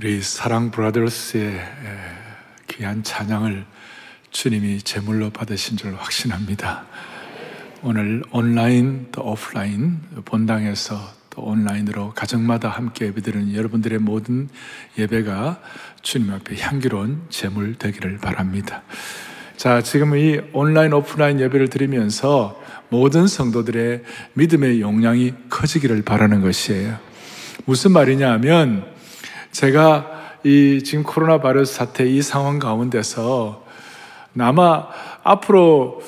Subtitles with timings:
[0.00, 1.60] 우리 사랑 브라더스의
[2.68, 3.64] 귀한 찬양을
[4.30, 6.86] 주님이 제물로 받으신 줄 확신합니다.
[7.82, 11.00] 오늘 온라인 또 오프라인 본당에서
[11.30, 14.48] 또 온라인으로 가정마다 함께 예배드리는 여러분들의 모든
[14.96, 15.60] 예배가
[16.02, 18.84] 주님 앞에 향기로운 제물 되기를 바랍니다.
[19.56, 24.04] 자, 지금 이 온라인 오프라인 예배를 드리면서 모든 성도들의
[24.34, 27.00] 믿음의 용량이 커지기를 바라는 것이에요.
[27.64, 28.96] 무슨 말이냐 하면
[29.52, 33.64] 제가 이 지금 코로나 바이러스 사태 이 상황 가운데서
[34.38, 34.86] 아마
[35.24, 36.00] 앞으로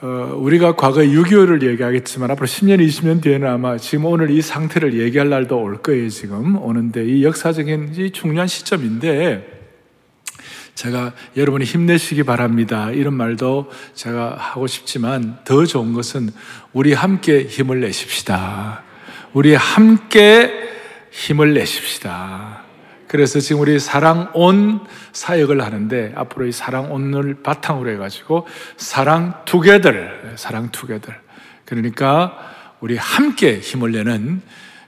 [0.00, 5.30] 어, 우리가 과거 6.25를 얘기하겠지만 앞으로 10년, 20년 뒤에는 아마 지금 오늘 이 상태를 얘기할
[5.30, 6.62] 날도 올 거예요, 지금.
[6.62, 9.54] 오는데 이 역사적인 이 중요한 시점인데
[10.74, 12.90] 제가 여러분이 힘내시기 바랍니다.
[12.90, 16.30] 이런 말도 제가 하고 싶지만 더 좋은 것은
[16.74, 18.82] 우리 함께 힘을 내십시다.
[19.32, 20.52] 우리 함께
[21.12, 22.53] 힘을 내십시다.
[23.14, 24.80] 그래서 지금 우리 사랑 온
[25.12, 28.44] 사역을 하는데 앞으로 이 사랑 온을 바탕으로 해가지고
[28.76, 31.14] 사랑 투게들, 사랑 투게들.
[31.64, 32.36] 그러니까
[32.80, 34.42] 우리 함께 힘을 내는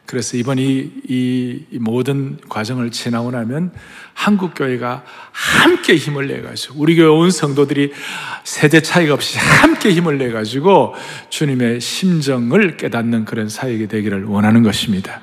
[0.07, 3.71] 그래서 이번 이, 이, 모든 과정을 지나고 나면
[4.13, 7.93] 한국 교회가 함께 힘을 내 가지고, 우리 교회 온 성도들이
[8.43, 10.97] 세대 차이가 없이 함께 힘을 내 가지고
[11.31, 15.21] 주님의 심정을 깨닫는 그런 사역이 되기를 원하는 것입니다.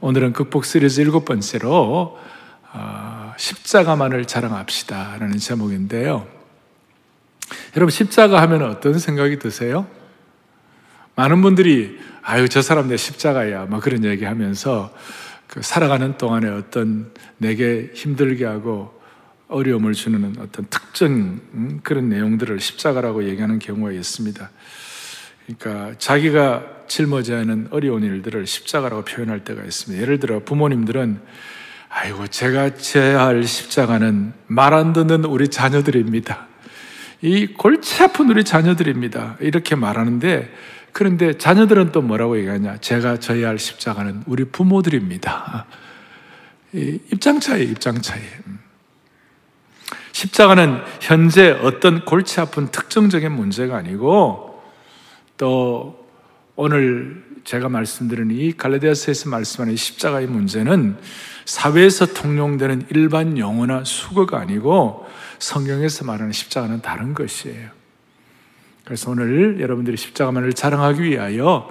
[0.00, 2.16] 오늘은 극복 시리즈 일곱 번째로
[2.72, 6.26] 어, 십자가만을 자랑합시다라는 제목인데요.
[7.76, 9.86] 여러분 십자가 하면 어떤 생각이 드세요?
[11.14, 14.94] 많은 분들이 아유 저 사람 내 십자가야 막 그런 얘기하면서
[15.46, 18.98] 그 살아가는 동안에 어떤 내게 힘들게 하고
[19.48, 21.10] 어려움을 주는 어떤 특정
[21.54, 24.50] 음, 그런 내용들을 십자가라고 얘기하는 경우가 있습니다.
[25.46, 30.02] 그러니까 자기가 짊어져야 하는 어려운 일들을 십자가라고 표현할 때가 있습니다.
[30.02, 31.20] 예를 들어 부모님들은
[31.90, 36.46] 아이고, 제가 져야 할 십자가는 말 안 듣는 우리 자녀들입니다.
[37.22, 39.36] 이 골치 아픈 우리 자녀들입니다.
[39.40, 40.54] 이렇게 말하는데,
[40.92, 42.78] 그런데 자녀들은 또 뭐라고 얘기하냐?
[42.78, 45.66] 제가 져야 할 십자가는 우리 부모들입니다.
[46.72, 48.20] 입장 차이, 입장 차이.
[50.12, 54.62] 십자가는 현재 어떤 골치 아픈 특정적인 문제가 아니고,
[55.36, 56.06] 또
[56.56, 60.98] 오늘 제가 말씀드린 이 갈라디아서에서 말씀하는 십자가의 문제는
[61.48, 65.06] 사회에서 통용되는 일반 용어나 수거가 아니고
[65.38, 67.70] 성경에서 말하는 십자가는 다른 것이에요.
[68.84, 71.70] 그래서 오늘 여러분들이 십자가만을 자랑하기 위하여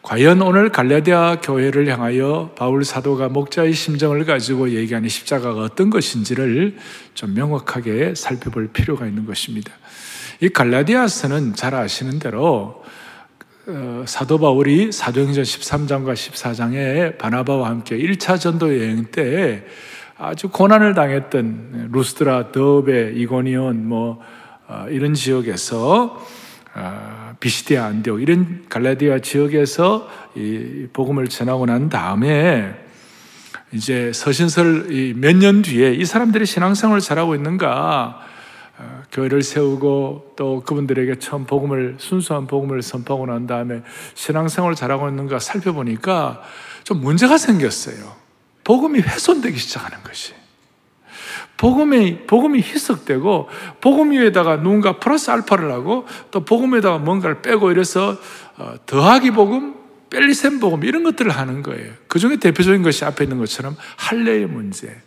[0.00, 6.78] 과연 오늘 갈라디아 교회를 향하여 바울 사도가 목자의 심정을 가지고 얘기하는 십자가가 어떤 것인지를
[7.12, 9.70] 좀 명확하게 살펴볼 필요가 있는 것입니다.
[10.40, 12.84] 이 갈라디아서는 잘 아시는 대로 어,
[14.06, 19.64] 사도 바울이 사도행전 13장과 14장에 바나바와 함께 1차 전도 여행 때
[20.16, 24.20] 아주 고난을 당했던 루스드라, 더베, 이고니온 뭐
[24.66, 26.26] 어, 이런 지역에서
[26.74, 32.74] 어, 비시디아, 안디옥 이런 갈라디아 지역에서 이 복음을 전하고 난 다음에
[33.72, 38.29] 이제 서신설 몇년 뒤에 이 사람들이 신앙생활을 잘하고 있는가 어,
[39.12, 43.82] 교회를 세우고 또 그분들에게 처음 복음을 순수한 복음을 선포하고 난 다음에
[44.14, 46.42] 신앙생활을 잘하고 있는가 살펴보니까
[46.84, 48.14] 좀 문제가 생겼어요.
[48.64, 50.34] 복음이 훼손되기 시작하는 것이.
[51.56, 53.48] 복음이 복음이 희석되고
[53.82, 58.16] 복음 위에다가 누군가 플러스 알파를 하고 또 복음 에다가 뭔가를 빼고 이래서
[58.56, 59.74] 어, 더하기 복음,
[60.08, 61.92] 뺄리셈 복음 이런 것들을 하는 거예요.
[62.08, 65.02] 그 중에 대표적인 것이 앞에 있는 것처럼 할례의 문제.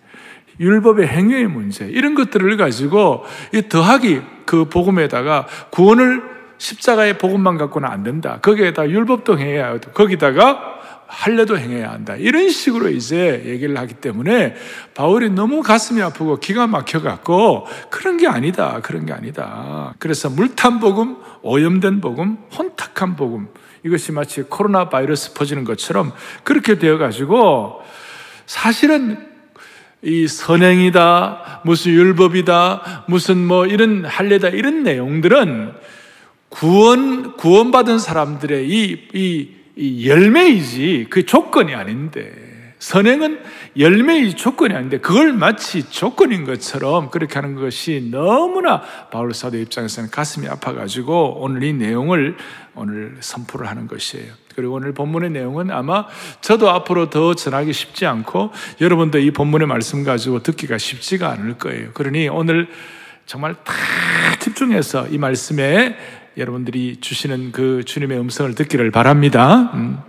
[0.60, 8.04] 율법의 행위의 문제 이런 것들을 가지고 이 더하기 그 복음에다가 구원을 십자가의 복음만 갖고는 안
[8.04, 8.40] 된다.
[8.42, 10.74] 거기에다 율법도 행해야 하고 거기다가
[11.08, 12.16] 할례도 행해야 한다.
[12.16, 14.56] 이런 식으로 이제 얘기를 하기 때문에
[14.96, 18.80] 바울이 너무 가슴이 아프고 기가 막혀 갖고 그런 게 아니다.
[18.82, 19.94] 그런 게 아니다.
[20.00, 23.48] 그래서 물탄 복음, 오염된 복음, 혼탁한 복음
[23.84, 27.82] 이것이 마치 코로나 바이러스 퍼지는 것처럼 그렇게 되어 가지고
[28.46, 29.33] 사실은
[30.04, 35.74] 이 선행이다, 무슨 율법이다, 무슨 뭐 이런 할례다 이런 내용들은
[36.50, 42.54] 구원 구원받은 사람들의 이, 이, 이 열매이지 그 조건이 아닌데
[42.84, 43.40] 선행은
[43.78, 50.50] 열매의 조건이 아닌데 그걸 마치 조건인 것처럼 그렇게 하는 것이 너무나 바울 사도 입장에서는 가슴이
[50.50, 52.36] 아파가지고 오늘 이 내용을
[52.76, 54.43] 오늘 선포를 하는 것이에요.
[54.56, 56.06] 그리고 오늘 본문의 내용은 아마
[56.42, 58.52] 저도 앞으로 더 전하기 쉽지 않고
[58.82, 61.92] 여러분도 이 본문의 말씀 가지고 듣기가 쉽지가 않을 거예요.
[61.94, 62.68] 그러니 오늘
[63.26, 63.74] 정말 다
[64.40, 65.98] 집중해서 이 말씀에
[66.38, 69.72] 여러분들이 주시는 그 주님의 음성을 듣기를 바랍니다.
[69.74, 70.00] 음.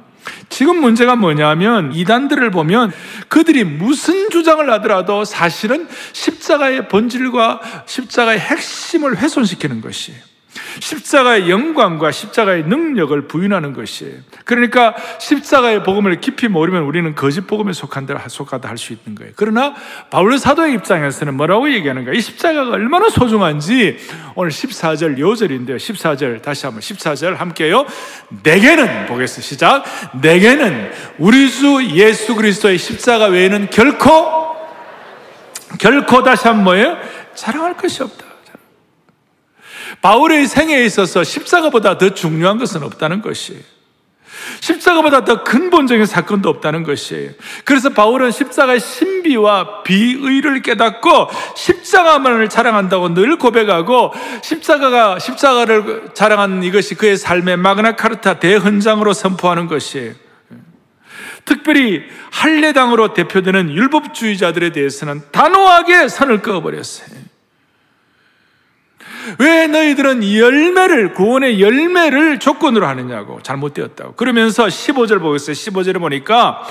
[0.49, 2.93] 지금 문제가 뭐냐면 이단들을 보면
[3.29, 10.33] 그들이 무슨 주장을 하더라도 사실은 십자가의 본질과 십자가의 핵심을 훼손시키는 것이에요.
[10.80, 14.14] 십자가의 영광과 십자가의 능력을 부인하는 것이에요.
[14.44, 19.32] 그러니까 십자가의 복음을 깊이 모르면 우리는 거짓 복음에 속한다, 속하다 할 수 있는 거예요.
[19.36, 19.74] 그러나
[20.10, 22.12] 바울 사도의 입장에서는 뭐라고 얘기하는가?
[22.12, 23.98] 이 십자가가 얼마나 소중한지
[24.34, 25.76] 오늘 14절 요절인데요.
[25.76, 27.86] 14절 다시 한번 14절 함께요.
[28.42, 29.44] 내게는 보겠습니다.
[29.44, 29.84] 시작.
[30.20, 34.54] 내게는 우리 주 예수 그리스도의 십자가 외에는 결코
[35.78, 36.96] 결코 다시 한번 뭐예요?
[37.34, 38.24] 자랑할 것이 없다.
[40.04, 43.62] 바울의 생애에 있어서 십자가보다 더 중요한 것은 없다는 것이에요.
[44.60, 47.30] 십자가보다 더 근본적인 사건도 없다는 것이에요.
[47.64, 54.12] 그래서 바울은 십자가의 신비와 비의를 깨닫고 십자가만을 자랑한다고 늘 고백하고
[54.42, 60.12] 십자가가 십자가를 자랑하는 이것이 그의 삶의 마그나 카르타 대헌장으로 선포하는 것이에요.
[61.46, 67.24] 특별히 할례당으로 대표되는 율법주의자들에 대해서는 단호하게 선을 그어버렸어요.
[69.38, 74.15] 왜 너희들은 열매를, 구원의 열매를 조건으로 하느냐고 잘못되었다고.
[74.15, 75.55] 그러면서 15절 보겠어요.
[75.55, 76.62] 15절에 보니까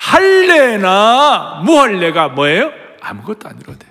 [0.00, 2.70] 할례나 무할례가 뭐예요?
[3.00, 3.86] 아무것도 아니로돼.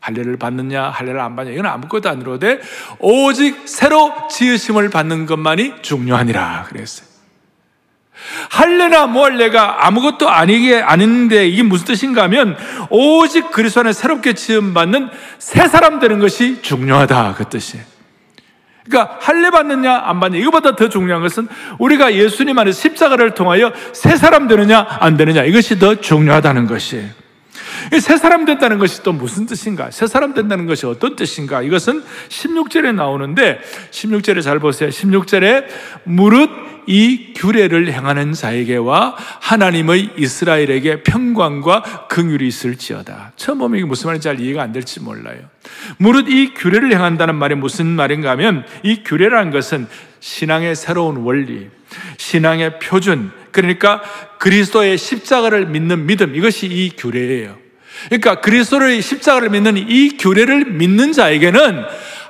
[0.00, 2.60] 할례를 받느냐, 할례를 안 받느냐, 이건 아무것도 아니로돼.
[3.00, 6.66] 오직 새로 지으심을 받는 것만이 중요하니라.
[6.68, 7.15] 그랬어요.
[8.50, 12.56] 할례나 무할례가 아무것도 아니게 아닌데 이게 무슨 뜻인가 하면
[12.90, 17.84] 오직 그리스도 안에 새롭게 지음 받는 새 사람 되는 것이 중요하다 그 뜻이에요.
[18.84, 21.48] 그러니까 할례 받느냐 안 받느냐 이거보다 더 중요한 것은
[21.78, 27.08] 우리가 예수님 안에 십자가를 통하여 새 사람 되느냐 안 되느냐 이것이 더 중요하다는 것이에요.
[28.00, 29.90] 새 사람 된다는 것이 또 무슨 뜻인가?
[29.90, 31.62] 새 사람 된다는 것이 어떤 뜻인가?
[31.62, 33.60] 이것은 16절에 나오는데
[33.90, 34.88] 16절에 잘 보세요.
[34.88, 35.66] 16절에
[36.04, 36.50] 무릇
[36.86, 43.32] 이 규례를 행하는 자에게와 하나님의 이스라엘에게 평강과 긍휼이 있을지어다.
[43.36, 45.38] 처음 보면 이게 무슨 말인지 잘 이해가 안 될지 몰라요.
[45.98, 49.86] 무릇 이 규례를 행한다는 말이 무슨 말인가 하면 이 규례라는 것은
[50.20, 51.68] 신앙의 새로운 원리,
[52.18, 54.02] 신앙의 표준, 그러니까
[54.38, 57.56] 그리스도의 십자가를 믿는 믿음, 이것이 이 규례예요.
[58.06, 61.84] 그러니까 그리스도의 십자가를 믿는 이 규례를 믿는 자에게는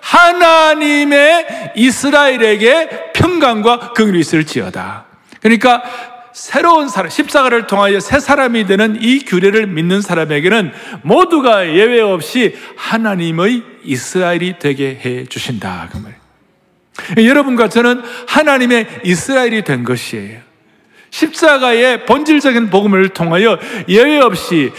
[0.06, 5.06] 하나님의 이스라엘에게 평강과 긍휼이 있을지어다.
[5.40, 5.82] 그러니까
[6.32, 10.72] 새로운 사람, 십자가를 통하여 새 사람이 되는 이 규례를 믿는 사람에게는
[11.02, 15.88] 모두가 예외 없이 하나님의 이스라엘이 되게 해 주신다.
[15.90, 16.14] 그 말.
[17.24, 20.40] 여러분과 저는 하나님의 이스라엘이 된 것이에요.
[21.10, 24.70] 십자가의 본질적인 복음을 통하여 예외 없이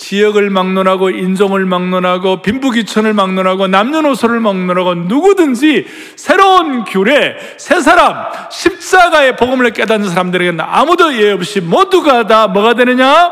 [0.00, 5.86] 지역을 막론하고 인종을 막론하고 빈부귀천을 막론하고 남녀노소를 막론하고 누구든지
[6.16, 13.30] 새로운 규례, 새 사람, 십자가의 복음을 깨닫는 사람들에게는 아무도 예 없이 모두가 다 뭐가 되느냐?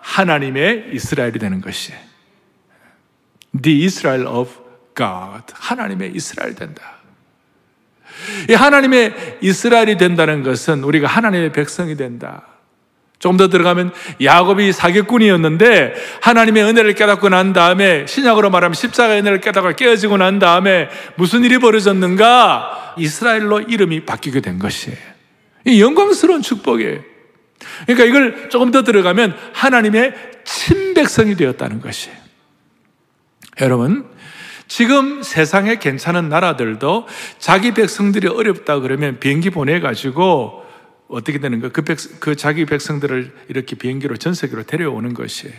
[0.00, 1.92] 하나님의 이스라엘이 되는 것이.
[3.60, 4.50] The Israel of
[4.96, 5.44] God.
[5.52, 6.82] 하나님의 이스라엘 된다.
[8.48, 12.44] 이 하나님의 이스라엘이 된다는 것은 우리가 하나님의 백성이 된다.
[13.18, 13.92] 조금 더 들어가면
[14.22, 20.88] 야곱이 사기꾼이었는데 하나님의 은혜를 깨닫고 난 다음에 신약으로 말하면 십자가의 은혜를 깨닫고 깨어지고 난 다음에
[21.16, 22.94] 무슨 일이 벌어졌는가?
[22.96, 24.96] 이스라엘로 이름이 바뀌게 된 것이에요.
[25.66, 27.00] 이 영광스러운 축복이에요.
[27.86, 30.14] 그러니까 이걸 조금 더 들어가면 하나님의
[30.44, 32.16] 친백성이 되었다는 것이에요.
[33.60, 34.06] 여러분,
[34.68, 40.67] 지금 세상에 괜찮은 나라들도 자기 백성들이 어렵다 그러면 비행기 보내가지고
[41.08, 45.54] 어떻게 되는 가 그, 백, 그 자기 백성들을 이렇게 비행기로 전 세계로 데려오는 것이에요.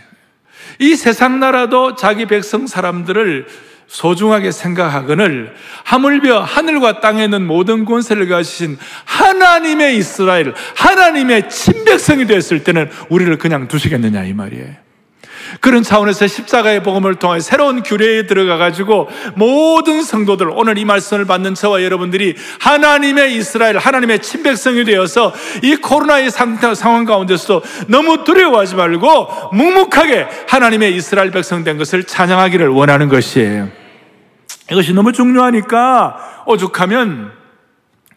[0.80, 3.48] 이 세상 나라도 자기 백성 사람들을
[3.88, 12.90] 소중하게 생각하거늘 하물며 하늘과 땅에 있는 모든 권세를 가지신 하나님의 이스라엘, 하나님의 친백성이 됐을 때는
[13.10, 14.89] 우리를 그냥 두시겠느냐 이 말이에요.
[15.62, 21.56] 그런 차원에서 십자가의 복음을 통해 새로운 규례에 들어가 가지고 모든 성도들 오늘 이 말씀을 받는
[21.56, 30.28] 저와 여러분들이 하나님의 이스라엘 하나님의 친백성이 되어서 이 코로나의 상황 가운데서도 너무 두려워하지 말고 묵묵하게
[30.48, 33.70] 하나님의 이스라엘 백성 된 것을 찬양하기를 원하는 것이에요.
[34.72, 37.39] 이것이 너무 중요하니까 오죽하면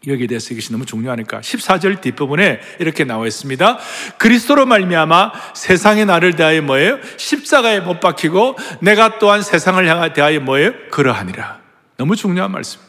[0.07, 3.79] 여기에 대해서 이것이 너무 중요하니까 14절 뒷부분에 이렇게 나와 있습니다.
[4.19, 6.99] 그리스도로 말미암아 세상의 나를 대하여 뭐예요?
[7.17, 10.73] 십자가에 못 박히고 내가 또한 세상을 향하 대하여 뭐예요?
[10.91, 11.61] 그러하니라.
[11.97, 12.81] 너무 중요한 말씀.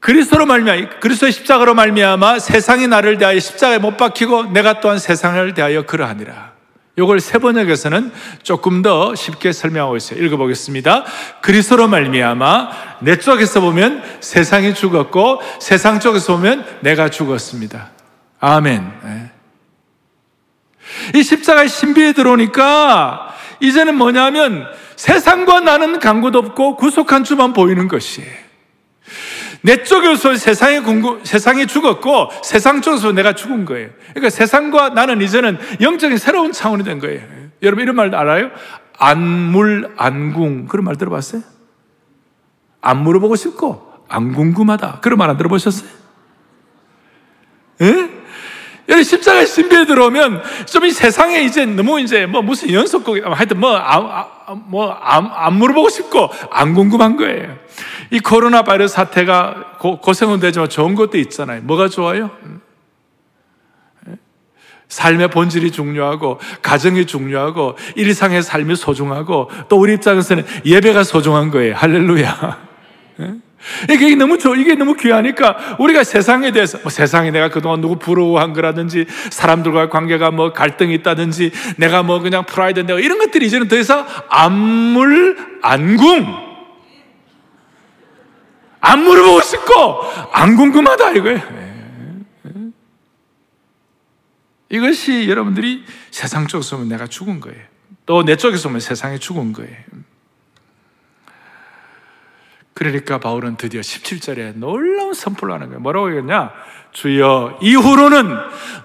[0.00, 5.84] 그리스도로 말미암아 그리스도의 십자가로 말미암아 세상이 나를 대하여 십자가에 못 박히고 내가 또한 세상을 대하여
[5.84, 6.55] 그러하니라.
[6.98, 8.10] 이걸 세 번역에서는
[8.42, 10.24] 조금 더 쉽게 설명하고 있어요.
[10.24, 11.04] 읽어보겠습니다.
[11.42, 17.90] 그리스도로 말미암아 내 쪽에서 보면 세상이 죽었고 세상 쪽에서 보면 내가 죽었습니다.
[18.40, 18.92] 아멘.
[19.04, 19.30] 예.
[21.18, 28.45] 이 십자가의 신비에 들어오니까 이제는 뭐냐면 세상과 나는 간구도 없고 구속한 주만 보이는 것이에요.
[29.66, 33.90] 내 쪽에서 세상에 궁금, 세상이 죽었고 세상 쪽에서 내가 죽은 거예요.
[34.10, 37.20] 그러니까 세상과 나는 이제는 영적인 새로운 차원이 된 거예요.
[37.62, 38.52] 여러분 이런 말 알아요?
[38.96, 40.66] 안물, 안궁.
[40.68, 41.42] 그런 말 들어봤어요?
[42.80, 45.00] 안 물어보고 싶고, 안 궁금하다.
[45.00, 45.90] 그런 말 안 들어보셨어요?
[47.82, 48.10] 예?
[48.88, 53.74] 여기 십자가 신비에 들어오면 좀 이 세상에 이제 너무 이제 뭐 무슨 연속곡이 하여튼 뭐,
[53.74, 57.58] 아, 아, 뭐, 안, 안 물어보고 싶고 안 궁금한 거예요.
[58.10, 61.62] 이 코로나 바이러스 사태가 고, 고생은 되지만 좋은 것도 있잖아요.
[61.62, 62.30] 뭐가 좋아요?
[64.88, 71.74] 삶의 본질이 중요하고 가정이 중요하고 일상의 삶이 소중하고 또 우리 입장에서는 예배가 소중한 거예요.
[71.74, 72.66] 할렐루야.
[73.90, 78.52] 이게 너무 좋, 이게 너무 귀하니까 우리가 세상에 대해서 뭐 세상에 내가 그동안 누구 부러워한
[78.52, 83.76] 거라든지 사람들과 관계가 뭐 갈등이 있다든지 내가 뭐 그냥 프라이드 내가 이런 것들이 이제는 더
[83.76, 86.45] 이상 안물 안궁
[88.86, 90.02] 안 물어보고 싶고
[90.32, 91.56] 안 궁금하다 이거예요.
[94.68, 97.62] 이것이 여러분들이 세상 쪽에서 보면 내가 죽은 거예요.
[98.06, 99.76] 또 내 쪽에서 보면 세상에 죽은 거예요.
[102.74, 105.80] 그러니까 바울은 드디어 17절에 놀라운 선포를 하는 거예요.
[105.80, 106.52] 뭐라고 했냐?
[106.92, 108.36] 주여, 이후로는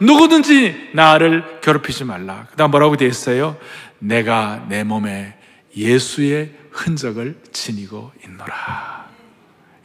[0.01, 2.47] 누구든지 나를 괴롭히지 말라.
[2.49, 3.57] 그 다음 뭐라고 되어 있어요?
[3.99, 5.37] 내가 내 몸에
[5.75, 9.00] 예수의 흔적을 지니고 있노라.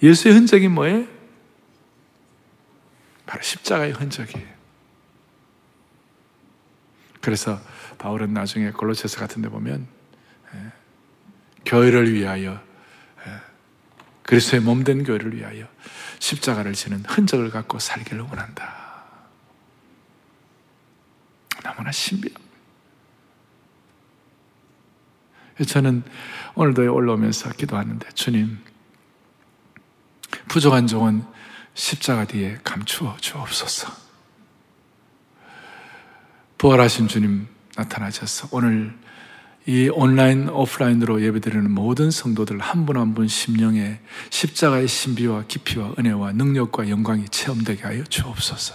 [0.06, 1.06] 예수의 흔적이 뭐예요?
[3.26, 4.46] 바로 십자가의 흔적이에요.
[7.20, 7.60] 그래서
[7.98, 9.88] 바울은 나중에 골로새서 같은 데 보면
[10.54, 10.72] 예,
[11.64, 12.64] 교회를 위하여
[14.22, 15.66] 그리스도의 몸된 교회를 위하여
[16.18, 19.04] 십자가를 지는 흔적을 갖고 살기를 원한다.
[21.62, 22.46] 너무나 신비합니다.
[25.66, 26.02] 저는
[26.54, 28.58] 오늘도 올라오면서 기도하는데 주님
[30.48, 31.24] 부족한 종은
[31.74, 33.92] 십자가 뒤에 감추어 주옵소서.
[36.58, 38.96] 부활하신 주님 나타나셔서 오늘
[39.66, 43.98] 이 온라인, 오프라인으로 예배드리는 모든 성도들 한 분 한 분 심령에
[44.30, 48.74] 십자가의 신비와 깊이와 은혜와 능력과 영광이 체험되게 하여 주옵소서.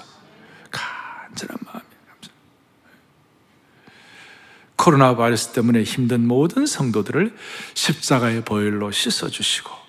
[0.69, 1.81] 간절한 마음이
[4.75, 7.35] 코로나 바이러스 때문에 힘든 모든 성도들을
[7.75, 9.80] 십자가의 보혈로 씻어주시고,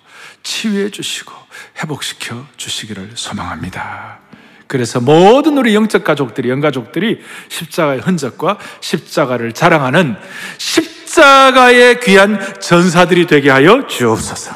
[0.43, 1.33] 치유해 주시고,
[1.81, 4.19] 회복시켜 주시기를 소망합니다.
[4.67, 10.15] 그래서 모든 우리 영적 가족들이, 영가족들이 십자가의 흔적과 십자가를 자랑하는
[10.57, 14.51] 십자가의 귀한 전사들이 되게 하여 주옵소서.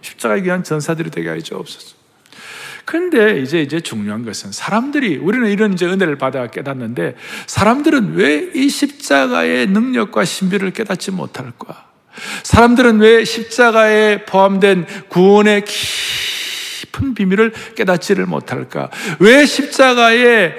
[0.00, 1.94] 십자가의 귀한 전사들이 되게 하여 주옵소서.
[2.86, 7.16] 그런데 이제 이제 중요한 것은 사람들이 우리는 이런 이제 은혜를 받아 깨닫는데
[7.46, 11.93] 사람들은 왜 이 십자가의 능력과 신비를 깨닫지 못할까?
[12.42, 18.90] 사람들은 왜 십자가에 포함된 구원의 깊은 비밀을 깨닫지를 못할까?
[19.18, 20.54] 왜 십자가의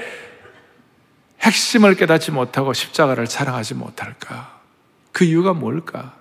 [1.41, 4.59] 핵심을 깨닫지 못하고 십자가를 자랑하지 못할까?
[5.11, 6.13] 그 이유가 뭘까?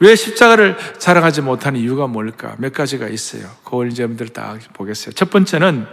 [0.00, 2.54] 왜 십자가를 자랑하지 못하는 이유가 뭘까?
[2.58, 3.48] 몇 가지가 있어요.
[3.64, 5.12] 그걸 이제 여러분들 딱 보겠어요.
[5.12, 5.86] 첫 번째는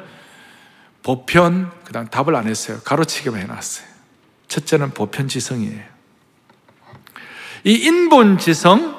[1.01, 2.79] 보편, 그 다음 답을 안 했어요.
[2.83, 3.87] 가로치기만 해놨어요.
[4.47, 5.94] 첫째는 보편지성이에요.
[7.65, 8.95] 이 인본 지성,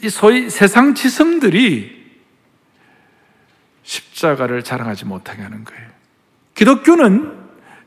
[0.00, 2.04] 이 소위 세상 지성들이
[3.82, 5.88] 십자가를 자랑하지 못하게 하는 거예요.
[6.54, 7.32] 기독교는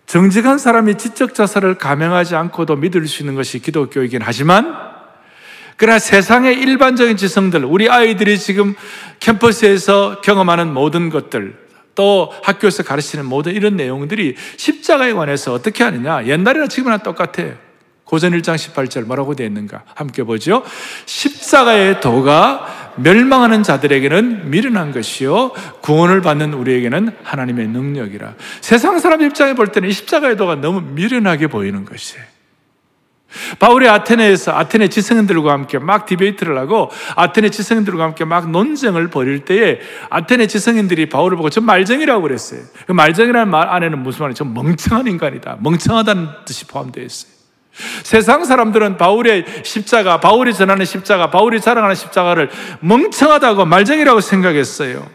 [0.06, 4.76] 정직한 사람이 지적 자살을 감행하지 않고도 믿을 수 있는 것이 기독교이긴 하지만
[5.78, 8.76] 그러나 세상의 일반적인 지성들, 우리 아이들이 지금
[9.20, 11.56] 캠퍼스에서 경험하는 모든 것들,
[11.94, 16.26] 또 학교에서 가르치는 모든 이런 내용들이 십자가에 관해서 어떻게 하느냐?
[16.26, 17.67] 옛날이나 지금이나 똑같아요.
[18.08, 19.84] 고전 1장 18절 뭐라고 되어 있는가?
[19.94, 20.64] 함께 보죠.
[21.06, 25.52] 십자가의 도가 멸망하는 자들에게는 미련한 것이요.
[25.82, 28.34] 구원을 받는 우리에게는 하나님의 능력이라.
[28.62, 32.24] 세상 사람 입장에 볼 때는 이 십자가의 도가 너무 미련하게 보이는 것이에요.
[33.60, 39.80] 바울이 아테네에서 아테네 지성인들과 함께 막 디베이트를 하고 아테네 지성인들과 함께 막 논쟁을 벌일 때에
[40.10, 42.62] 아테네 지성인들이 바울을 보고 저 말쟁이라고 그랬어요.
[42.86, 44.46] 그 말쟁이라는 말 안에는 무슨 말이죠?
[44.46, 45.58] 멍청한 인간이다.
[45.60, 47.37] 멍청하다는 뜻이 포함되어 있어요.
[48.04, 55.08] 세상 사람들은 바울의 십자가, 바울이 전하는 십자가, 바울이 자랑하는 십자가를 멍청하다고 말쟁이라고 생각했어요.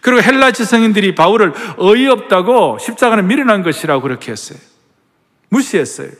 [0.00, 4.58] 그리고 헬라 지성인들이 바울을 어이없다고 십자가는 미련한 것이라고 그렇게 했어요.
[5.48, 6.10] 무시했어요.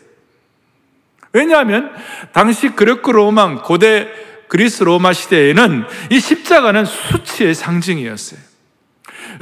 [1.32, 1.92] 왜냐하면
[2.32, 4.08] 당시 그리크 로마 고대
[4.48, 8.40] 그리스 로마 시대에는 이 십자가는 수치의 상징이었어요.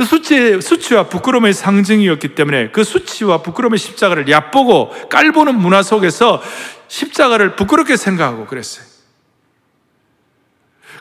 [0.06, 6.42] 수치, 수치와 부끄러움의 상징이었기 때문에 그 수치와 부끄러움의 십자가를 얕보고 깔보는 문화 속에서
[6.88, 8.92] 십자가를 부끄럽게 생각하고 그랬어요.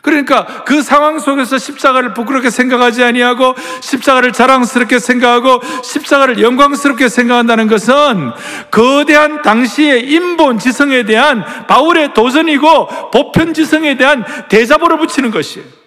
[0.02, 8.32] 그러니까 그 상황 속에서 십자가를 부끄럽게 생각하지 아니하고 십자가를 자랑스럽게 생각하고 십자가를 영광스럽게 생각한다는 것은
[8.72, 15.81] 거대한 당시의 인본 지성에 대한 바울의 도전이고 보편 지성에 대한 대자보를 붙이는 것이에요.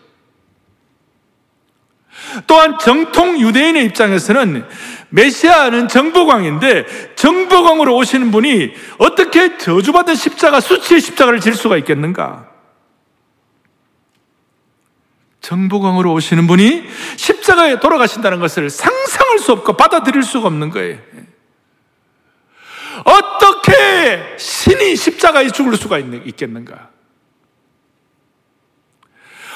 [2.47, 4.65] 또한 정통 유대인의 입장에서는
[5.09, 12.49] 메시아는 정보광인데 정보광으로 오시는 분이 어떻게 저주받은 십자가 수치의 십자가를 질 수가 있겠는가?
[15.41, 16.85] 정보광으로 오시는 분이
[17.17, 20.97] 십자가에 돌아가신다는 것을 상상할 수 없고 받아들일 수가 없는 거예요.
[23.03, 26.94] 어떻게 신이 십자가에 죽을 수가 있겠는가?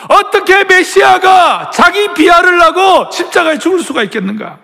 [0.08, 4.60] 어떻게 메시아가 자기 비하를 하고 십자가에 죽을 수가 있겠는가?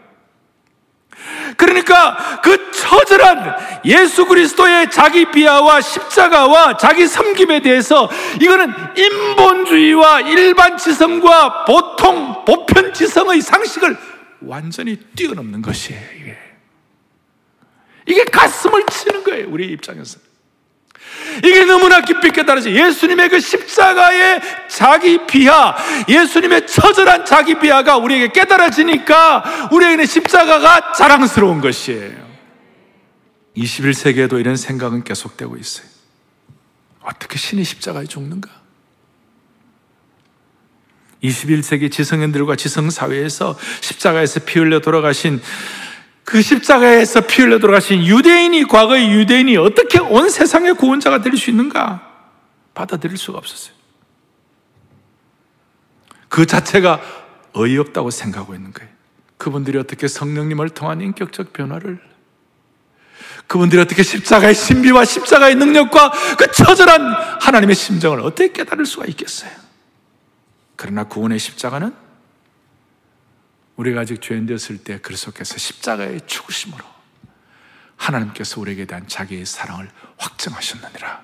[1.58, 8.10] 그러니까 그 처절한 예수 그리스도의 자기 비하와 십자가와 자기 섬김에 대해서
[8.42, 13.98] 이거는 인본주의와 일반 지성과 보통 보편 지성의 상식을
[14.42, 16.02] 완전히 뛰어넘는 것이에요.
[16.20, 16.38] 이게,
[18.08, 19.48] 이게 가슴을 치는 거예요.
[19.50, 20.20] 우리 입장에서.
[21.38, 22.72] 이게 너무나 깊이 깨달아져.
[22.72, 25.76] 예수님의 그 십자가의 자기 비하,
[26.08, 32.26] 예수님의 처절한 자기 비하가 우리에게 깨달아지니까 우리에게는 십자가가 자랑스러운 것이에요.
[33.58, 35.88] 21세기에도 이런 생각은 계속되고 있어요.
[37.02, 38.50] 어떻게 신이 십자가에 죽는가?
[41.24, 45.42] 21세기 지성인들과 지성사회에서 십자가에서 피 흘려 돌아가신
[46.26, 52.12] 그 십자가에서 피 흘려 돌아가신 유대인이 과거의 유대인이 어떻게 온 세상의 구원자가 될 수 있는가?
[52.74, 53.74] 받아들일 수가 없었어요.
[56.28, 57.00] 그 자체가
[57.54, 58.92] 어이없다고 생각하고 있는 거예요.
[59.38, 62.02] 그분들이 어떻게 성령님을 통한 인격적 변화를
[63.48, 67.02] 그분들이 어떻게 십자가의 신비와 십자가의 능력과 그 처절한
[67.42, 69.52] 하나님의 심정을 어떻게 깨달을 수가 있겠어요?
[70.76, 71.94] 그러나 구원의 십자가는
[73.76, 76.84] 우리가 아직 죄인 되었을 때 그리스도께서 십자가의 죽으심으로
[77.98, 81.22] 하나님께서 우리에게 대한 자기의 사랑을 확정하셨느니라.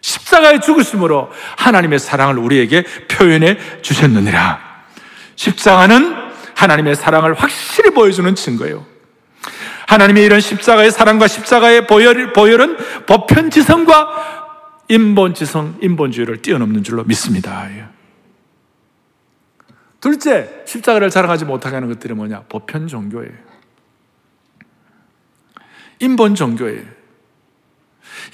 [0.00, 4.60] 십자가의 죽으심으로 하나님의 사랑을 우리에게 표현해 주셨느니라.
[5.36, 6.16] 십자가는
[6.54, 8.86] 하나님의 사랑을 확실히 보여주는 증거예요.
[9.86, 12.76] 하나님의 이런 십자가의 사랑과 십자가의 보혈, 보혈은
[13.06, 14.40] 보편지성과
[14.88, 17.68] 인본지성, 인본주의를 뛰어넘는 줄로 믿습니다.
[20.00, 22.44] 둘째, 십자가를 자랑하지 못하게 하는 것들이 뭐냐?
[22.48, 23.32] 보편 종교예요.
[25.98, 26.82] 인본 종교예요.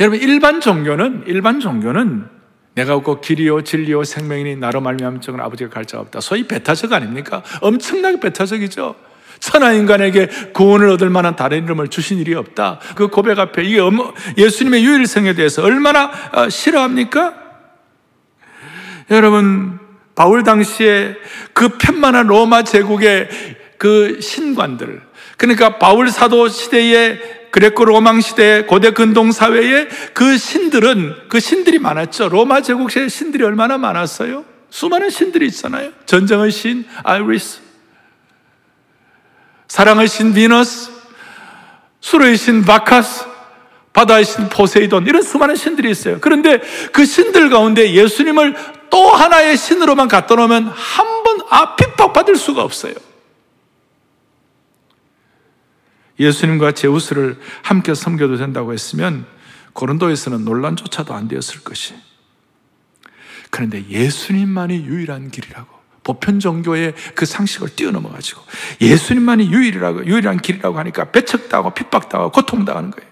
[0.00, 2.28] 여러분, 일반 종교는, 일반 종교는
[2.74, 6.20] 내가 없고 길이요, 진리요, 생명이니 나로 말미암 적은 아버지가 갈 자가 없다.
[6.20, 7.42] 소위 배타적 아닙니까?
[7.62, 8.94] 엄청나게 배타적이죠.
[9.40, 12.80] 천하 인간에게 구원을 얻을 만한 다른 이름을 주신 일이 없다.
[12.94, 13.80] 그 고백 앞에 이게
[14.36, 17.34] 예수님의 유일성에 대해서 얼마나 어, 싫어합니까?
[19.10, 19.85] 여러분,
[20.16, 21.14] 바울 당시에
[21.52, 23.28] 그 편만한 로마 제국의
[23.78, 25.00] 그 신관들,
[25.36, 27.20] 그러니까 바울 사도 시대의
[27.52, 32.28] Greco-Roman 시대 고대 근동 사회에 그 신들은 그 신들이 많았죠.
[32.28, 34.44] 로마 제국 시대 신들이 얼마나 많았어요?
[34.70, 35.92] 수많은 신들이 있잖아요.
[36.06, 37.60] 전쟁의 신 아레스,
[39.68, 40.90] 사랑의 신 비너스,
[42.00, 43.26] 술의 신 바카스,
[43.92, 46.18] 바다의 신 포세이돈 이런 수많은 신들이 있어요.
[46.20, 46.60] 그런데
[46.92, 48.54] 그 신들 가운데 예수님을
[48.90, 52.94] 또 하나의 신으로만 갖다 놓으면 한 번 아, 핍박받을 수가 없어요.
[56.18, 59.26] 예수님과 제우스를 함께 섬겨도 된다고 했으면
[59.74, 61.94] 고린도에서는 논란조차도 안 되었을 것이.
[63.50, 65.68] 그런데 예수님만이 유일한 길이라고
[66.02, 68.42] 보편 종교의 그 상식을 뛰어넘어 가지고
[68.80, 73.10] 예수님만이 유일이라고 유일한 길이라고 하니까 배척당하고 핍박당하고 고통당하는 거예요.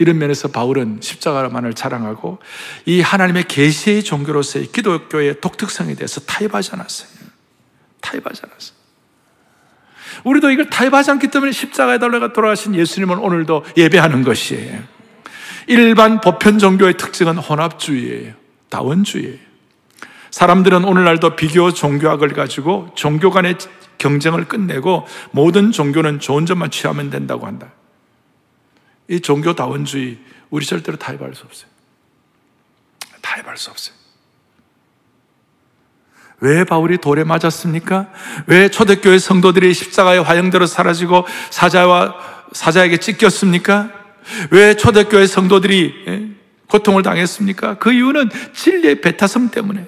[0.00, 2.38] 이런 면에서 바울은 십자가만을 자랑하고
[2.86, 7.10] 이 하나님의 계시의 종교로서의 기독교의 독특성에 대해서 타협하지 않았어요.
[8.00, 8.80] 타협하지 않았어요.
[10.24, 14.80] 우리도 이걸 타협하지 않기 때문에 십자가에 달려가 돌아가신 예수님을 오늘도 예배하는 것이에요.
[15.66, 18.32] 일반 보편 종교의 특징은 혼합주의예요.
[18.70, 19.36] 다원주의예요.
[20.30, 23.56] 사람들은 오늘날도 비교 종교학을 가지고 종교 간의
[23.98, 27.74] 경쟁을 끝내고 모든 종교는 좋은 점만 취하면 된다고 한다.
[29.10, 30.18] 이 종교다원주의
[30.50, 31.68] 우리 절대로 타협할 수 없어요.
[33.20, 33.94] 타협할 수 없어요.
[36.38, 38.08] 왜 바울이 돌에 맞았습니까?
[38.46, 42.14] 왜 초대교회 성도들이 십자가의 화형대로 사라지고 사자와
[42.52, 43.92] 사자에게 찢겼습니까?
[44.52, 46.28] 왜 초대교회 성도들이 예,
[46.68, 47.78] 고통을 당했습니까?
[47.78, 49.86] 그 이유는 진리의 배타성 때문에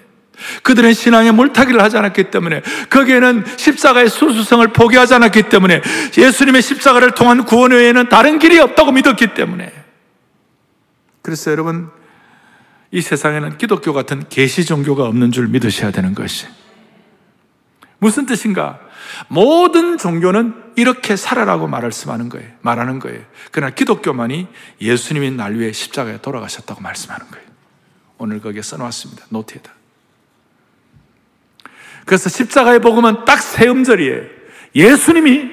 [0.62, 5.83] 그들은 신앙의 물타기를 하지 않았기 때문에 거기에는 십자가의 수수성을 포기하지 않았기 때문에
[6.16, 9.72] 예수님의 십자가를 통한 구원 외에는 다른 길이 없다고 믿었기 때문에
[11.22, 11.90] 그래서 여러분
[12.90, 16.46] 이 세상에는 기독교 같은 계시 종교가 없는 줄 믿으셔야 되는 것이
[17.98, 18.81] 무슨 뜻인가?
[19.28, 22.50] 모든 종교는 이렇게 살아라고 말씀하는 거예요.
[22.61, 23.22] 말하는 거예요.
[23.52, 24.48] 그러나 기독교만이
[24.81, 27.46] 예수님이 날 위해 십자가에 돌아가셨다고 말씀하는 거예요.
[28.18, 29.26] 오늘 거기에 써놓았습니다.
[29.28, 29.72] 노트에다.
[32.12, 34.25] 그래서 십자가의 복음은 딱 세 음절이에요.
[34.75, 35.51] 예수님이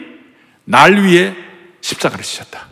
[0.65, 1.33] 날 위해
[1.79, 2.67] 십자가를 지셨다.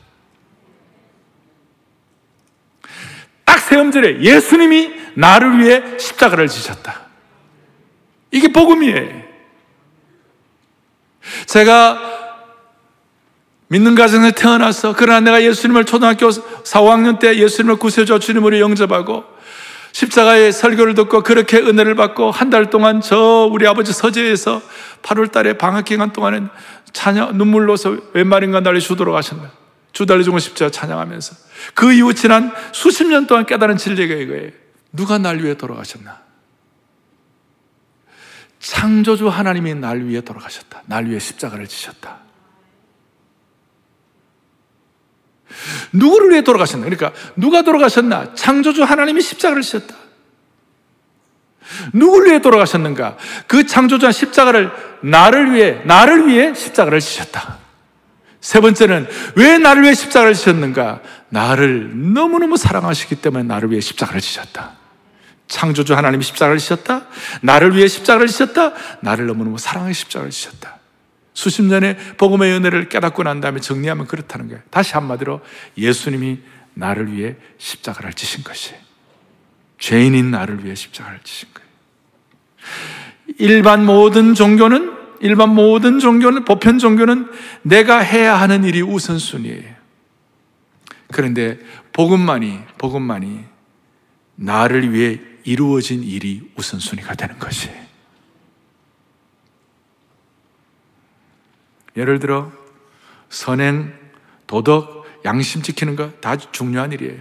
[3.46, 7.08] 딱 세 음절에 예수님이 나를 위해 십자가를 지셨다.
[8.32, 9.22] 이게 복음이에요.
[11.46, 12.02] 제가
[13.70, 16.42] 믿는 가정에 태어나서 그러나 내가 예수님을 초등학교 4,
[16.82, 19.37] 5학년 때 예수님을 구세주 주님으로 영접하고
[19.98, 24.62] 십자가의 설교를 듣고 그렇게 은혜를 받고 한 달 동안 저 우리 아버지 서재에서
[25.02, 26.50] 8월 달에 방학 기간 동안은
[26.94, 29.52] 찬양, 눈물로서 웬 말인가 날리 주도록 하셨나.
[29.94, 31.36] 주 달리 죽은 십자가 찬양하면서.
[31.74, 34.52] 그 이후 지난 수십 년 동안 깨달은 진리가 이거예요.
[34.94, 36.22] 누가 날 위해 돌아가셨나?
[38.60, 40.84] 창조주 하나님이 날 위해 돌아가셨다.
[40.86, 42.20] 날 위해 십자가를 지셨다.
[45.94, 46.86] 누구를 위해 돌아가셨나?
[46.86, 48.34] 그러니까 누가 돌아가셨나?
[48.36, 49.96] 창조주 하나님이 십자가를 지셨다.
[51.94, 53.18] 누구를 위해 돌아가셨는가?
[53.48, 57.58] 그 창조주한 십자가를 나를 위해 나를 위해 십자가를 지셨다.
[58.40, 61.02] 세 번째는 왜 나를 위해 십자가를 지셨는가?
[61.30, 64.74] 나를 너무너무 사랑하시기 때문에 나를 위해 십자가를 지셨다.
[65.48, 67.06] 창조주 하나님이 십자가를 지셨다.
[67.42, 68.74] 나를 위해 십자가를 지셨다.
[69.02, 70.77] 나를 너무너무 사랑해 십자가를 지셨다.
[71.38, 74.60] 수십 년의 복음의 은혜를 깨닫고 난 다음에 정리하면 그렇다는 거예요.
[74.72, 75.42] 다시 한마디로
[75.78, 76.40] 예수님이
[76.74, 78.74] 나를 위해 십자가를 지신 것이
[79.78, 81.70] 죄인인 나를 위해 십자가를 지신 거예요.
[83.38, 87.30] 일반 모든 종교는 일반 모든 종교는 보편 종교는
[87.62, 89.76] 내가 해야 하는 일이 우선순위예요.
[91.12, 91.60] 그런데
[91.94, 93.46] 복음만이 복음만이
[94.38, 97.70] 나를 위해 이루어진 일이 우선순위가 되는 것이.
[101.98, 102.52] 예를 들어,
[103.30, 103.94] 선행,
[104.46, 107.20] 도덕, 양심 지키는 거 다 중요한 일이에요.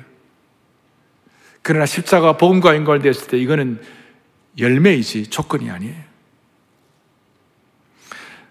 [1.63, 3.83] 그러나 십자가 복음과 연관되었을 때 이거는
[4.59, 6.07] 열매이지 조건이 아니에요.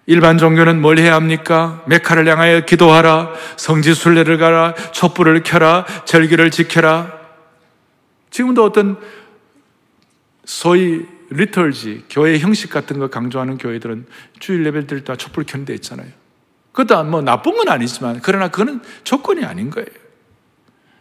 [0.08, 1.84] 일반 종교는 뭘 해야 합니까?
[1.88, 7.20] 메카를 향하여 기도하라, 성지순례를 가라, 촛불을 켜라, 절기를 지켜라.
[8.30, 9.00] 지금도 어떤
[10.44, 14.06] 소위 리털지, 교회 형식 같은 거 강조하는 교회들은
[14.40, 16.08] 주일 드릴 때 촛불 켜는 데 있잖아요.
[16.72, 19.88] 그것도 뭐 나쁜 건 아니지만, 그러나 그거는 조건이 아닌 거예요.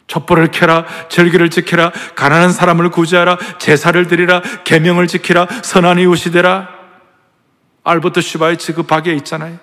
[0.06, 6.68] 촛불을 켜라, 절기를 지켜라, 가난한 사람을 구제하라, 제사를 드리라, 계명을 지키라, 선한 이웃이 되라.
[7.84, 9.58] 알버트 슈바이츠 그 박에 있잖아요.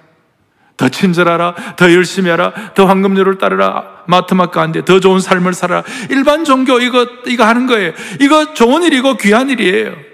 [0.77, 5.83] 더 친절하라, 더 열심히 하라, 더 황금률을 따르라, 마트마 가운데 더 좋은 삶을 살아.
[6.09, 7.93] 일반 종교 이거 이거 하는 거예요.
[8.19, 10.10] 이거 좋은 일이고 귀한 일이에요.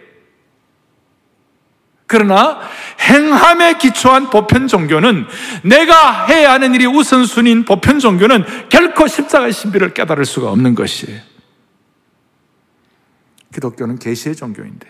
[2.07, 2.61] 그러나
[3.01, 5.27] 행함에 기초한 보편 종교는
[5.63, 11.19] 내가 해야 하는 일이 우선순위인 보편 종교는 결코 십자가의 신비를 깨달을 수가 없는 것이에요.
[13.53, 14.87] 기독교는 계시의 종교인데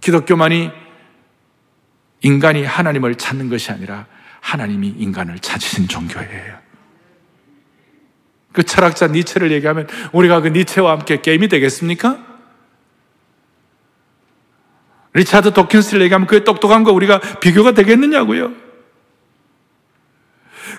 [0.00, 0.70] 기독교만이
[2.22, 4.06] 인간이 하나님을 찾는 것이 아니라
[4.40, 6.58] 하나님이 인간을 찾으신 종교예요.
[8.52, 12.31] 그 철학자 니체를 얘기하면 우리가 그 니체와 함께 게임이 되겠습니까?
[15.14, 18.52] 리차드 도킨스를 얘기하면 그 똑똑한 거 우리가 비교가 되겠느냐고요?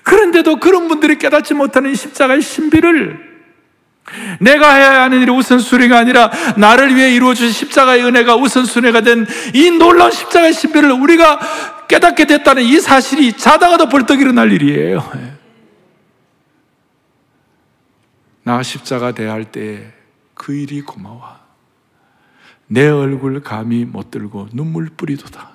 [0.02, 3.34] 그런데도 그런 분들이 깨닫지 못하는 십자가의 신비를
[4.40, 10.10] 내가 해야 하는 일이 우선순위가 아니라 나를 위해 이루어진 십자가의 은혜가 우선순위가 된 이 놀라운
[10.10, 15.10] 십자가의 신비를 우리가 깨닫게 됐다는 이 사실이 자다가도 벌떡 일어날 일이에요.
[18.42, 19.94] 나 십자가 대할 때
[20.34, 21.43] 그 일이 고마워.
[22.66, 25.52] 내 얼굴 감히 못 들고 눈물 뿌리도다.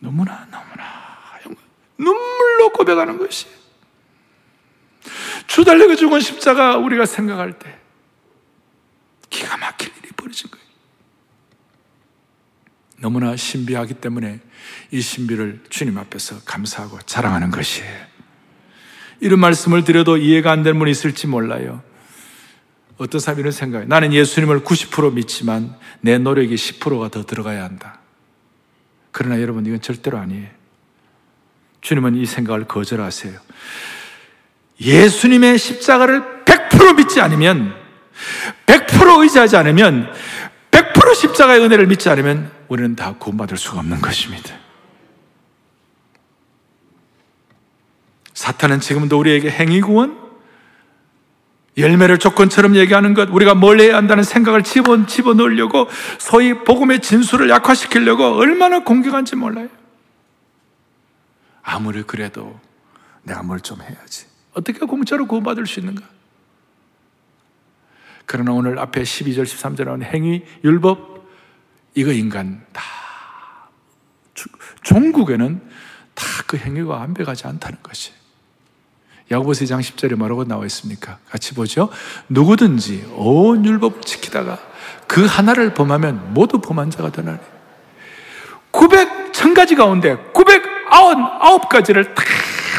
[0.00, 1.08] 너무나 너무나
[1.98, 3.46] 눈물로 고백하는 것이
[5.46, 7.78] 주달려가 죽은 십자가 우리가 생각할 때
[9.28, 10.64] 기가 막힐 일이 벌어진 거예요.
[13.00, 14.40] 너무나 신비하기 때문에
[14.90, 18.06] 이 신비를 주님 앞에서 감사하고 자랑하는 것이에요.
[19.20, 21.82] 이런 말씀을 드려도 이해가 안 되는 분이 있을지 몰라요.
[22.98, 23.88] 어떤 사람이 이런 생각해요.
[23.88, 28.00] 나는 예수님을 90% 믿지만 내 노력이 10%가 더 들어가야 한다.
[29.12, 30.48] 그러나 여러분, 이건 절대로 아니에요.
[31.80, 33.38] 주님은 이 생각을 거절하세요.
[34.80, 37.74] 예수님의 십자가를 100% 믿지 않으면,
[38.66, 40.12] 100% 의지하지 않으면,
[40.70, 44.54] 100% 참으로 십자가의 은혜를 믿지 않으면 우리는 다 구원받을 수가 없는 것입니다.
[48.34, 50.17] 사탄은 지금도 우리에게 행위구원,
[51.78, 55.88] 열매를 조건처럼 얘기하는 것, 우리가 뭘 해야 한다는 생각을 집어, 집어 넣으려고
[56.18, 59.68] 소위 복음의 진수를 약화시키려고 얼마나 공격한지 몰라요.
[61.62, 62.58] 아무리 그래도
[63.22, 64.26] 내가 뭘 좀 해야지.
[64.54, 66.02] 어떻게 공짜로 구원받을 수 있는가?
[68.26, 71.26] 그러나 오늘 앞에 12절, 13절에 나온 행위, 율법,
[71.94, 72.82] 이거 인간 다,
[74.82, 75.60] 종국에는
[76.14, 78.12] 다 그 행위가 완벽하지 않다는 것이.
[79.30, 81.18] 야고보서 2장 10절에 뭐라고 나와 있습니까?
[81.28, 81.90] 같이 보죠.
[82.28, 84.58] 누구든지 온 율법 지키다가
[85.06, 87.38] 그 하나를 범하면 모두 범한 자가 되나니.
[88.70, 92.22] 900, 1000가지 가운데 999가지를 다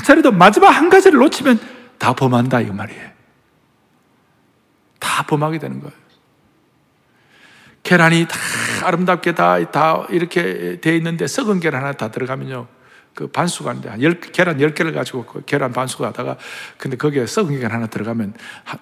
[0.06, 1.60] 자리도 마지막 한 가지를 놓치면
[1.98, 3.10] 다 범한다, 이 말이에요.
[5.00, 5.94] 다 범하게 되는 거예요.
[7.84, 8.38] 계란이 다
[8.84, 12.68] 아름답게 다, 다 이렇게 돼 있는데 썩은 계란 하나 다 들어가면요.
[13.20, 16.38] 그 반수가 하는데 열, 계란 10개를 가지고 그 계란 반수가 하다가
[16.78, 18.34] 근데 거기에 썩은 계란 하나 들어가면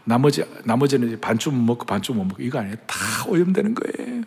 [0.04, 2.76] 나머지, 나머지는 반쯤 먹고 반쯤 못 먹고 이거 아니에요.
[2.86, 2.96] 다
[3.28, 4.22] 오염되는 거예요.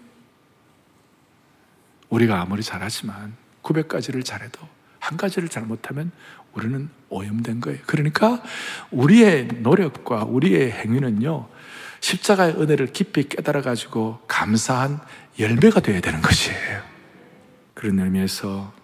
[2.09, 4.59] 우리가 아무리 잘하지만 900가지를 잘해도
[4.99, 6.11] 한 가지를 잘못하면
[6.55, 7.79] 우리는 오염된 거예요.
[7.87, 8.43] 그러니까
[8.91, 11.47] 우리의 노력과 우리의 행위는요,
[12.01, 14.99] 십자가의 은혜를 깊이 깨달아 가지고 감사한
[15.39, 16.83] 열매가 되어야 되는 것이에요.
[17.75, 18.80] 그런 의미에서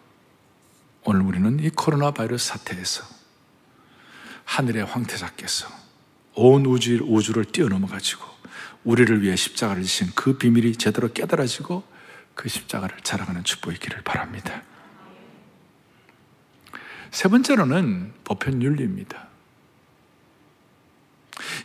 [1.09, 3.05] 오늘 우리는 이 코로나 바이러스 사태에서
[4.45, 5.69] 하늘의 황태자께서
[6.35, 8.25] 온 우주, 우주를 뛰어넘어 가지고
[8.83, 11.85] 우리를 위해 십자가를 지신 그 비밀이 제대로 깨달아지고
[12.35, 14.65] 그 십자가를 자랑하는 축복이 있기를 바랍니다.
[17.13, 19.29] 세 번째로는 보편 윤리입니다.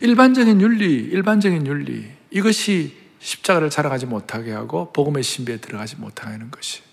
[0.02, 6.91] 일반적인 윤리, 일반적인 윤리, 이것이 십자가를 자랑하지 못하게 하고 복음의 신비에 들어가지 못하게 하는 것이.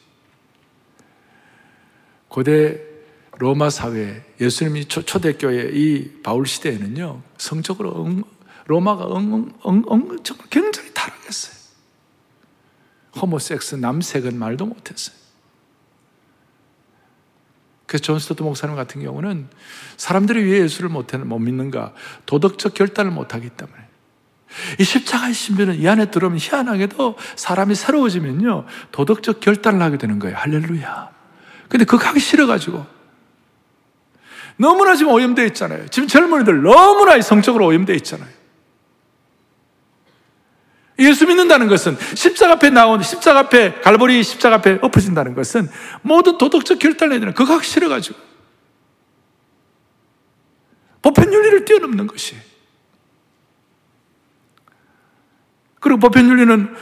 [2.29, 2.79] 고대
[3.37, 8.23] 로마 사회, 예수님이 초, 초대교회 이 바울 시대에는요, 성적으로 응,
[8.67, 11.55] 로마가 응, 응, 응, 정말 굉장히 타락했어요.
[13.15, 15.17] homosex, 남색은 말도 못했어요.
[17.87, 19.49] 그래서 존 스토트 목사님 같은 경우는
[19.97, 21.93] 사람들이 왜 예수를 못, 못 믿는가?
[22.27, 23.79] 도덕적 결단을 못 하기 때문에.
[24.79, 30.35] 이 십자가의 신비는 이 안에 들어오면 희한하게도 사람이 새로워지면요, 도덕적 결단을 하게 되는 거예요.
[30.37, 31.18] 할렐루야.
[31.69, 32.85] 근데 그거 하기 싫어가지고.
[34.57, 35.87] 너무나 지금 오염되어 있잖아요.
[35.87, 38.29] 지금 젊은이들 너무나 성적으로 오염되어 있잖아요.
[40.99, 45.69] 예수 믿는다는 것은 십자가 앞에 나온 십자가 앞에 갈보리 십자가 앞에 엎어진다는 것은
[46.01, 48.19] 모든 도덕적 결단을 되는 그거 하기 싫어가지고
[51.01, 52.35] 보편 윤리를 뛰어넘는 것이
[55.79, 56.75] 그리고 보편 윤리는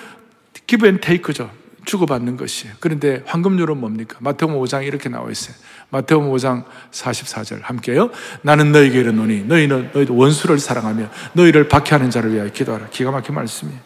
[0.65, 1.51] give and take죠.
[1.87, 2.75] 주고받는 것이에요.
[2.81, 4.17] 그런데 황금률은 뭡니까?
[4.19, 5.55] 마태복음 5장 이렇게 나와 있어요.
[5.89, 8.11] 마태복음 5장 44절 함께요.
[8.41, 12.89] 나는 너에게 이르노니 너희는 너희도 원수를 사랑하며 너희를 박해하는 자를 위하여 기도하라.
[12.89, 13.79] 기가 막힌 말씀이에요.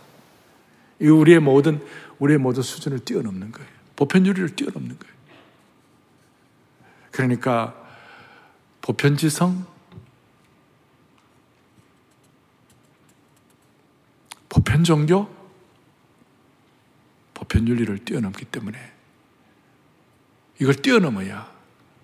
[0.99, 1.79] 이 우리의 모든
[2.17, 3.69] 우리의 모든 수준을 뛰어넘는 거예요.
[3.95, 5.15] 보편주의를 뛰어넘는 거예요.
[7.11, 7.75] 그러니까
[8.81, 9.63] 보편지성,
[14.49, 15.40] 보편종교,
[17.51, 18.77] 보편윤리를 뛰어넘기 때문에
[20.59, 21.51] 이걸 뛰어넘어야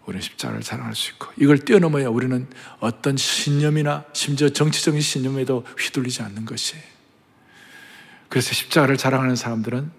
[0.05, 2.47] 우리는 십자가를 자랑할 수 있고 이걸 뛰어넘어야 우리는
[2.79, 6.83] 어떤 신념이나 심지어 정치적인 신념에도 휘둘리지 않는 것이에요.
[8.29, 9.91] 그래서 십자가를 자랑하는 사람들은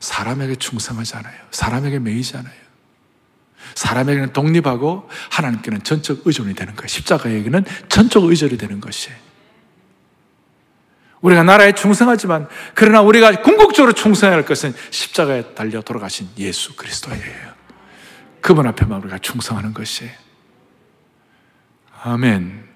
[0.00, 1.40] 사람에게 충성하지 않아요.
[1.50, 2.66] 사람에게 매이지 않아요.
[3.74, 6.86] 사람에게는 독립하고 하나님께는 전적 의존이 되는 거예요.
[6.86, 9.16] 십자가에게는 전적 의존이 되는 것이에요.
[11.20, 17.54] 우리가 나라에 충성하지만 그러나 우리가 궁극적으로 충성해야 할 것은 십자가에 달려 돌아가신 예수 그리스도예요.
[18.40, 20.12] 그분 앞에만 우리가 충성하는 것이에요.
[22.02, 22.66] 아멘.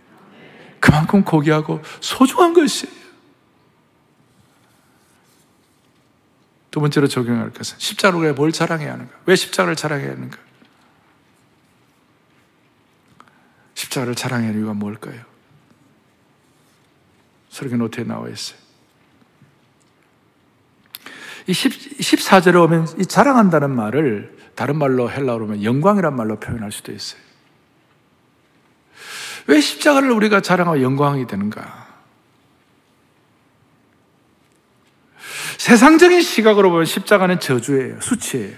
[0.81, 3.01] 그만큼 고귀하고 소중한 것이에요.
[6.71, 9.13] 두 번째로 적용할 것은 십자가로 왜뭘 자랑해야 하는가?
[9.27, 10.39] 왜 십자가를 자랑해야 하는가?
[13.75, 15.30] 십자가를 자랑해야 하는 이유가 뭘까요?
[17.51, 18.59] 설교 노트에 나와 있어요.
[21.47, 27.21] 이 14절에 오면 이 자랑한다는 말을 다른 말로 헬라어로 하면 영광이란 말로 표현할 수도 있어요.
[29.47, 31.89] 왜 십자가를 우리가 자랑하고 영광이 되는가?
[35.59, 38.01] 세상적인 시각으로 보면 십자가는 저주예요.
[38.01, 38.57] 수치예요.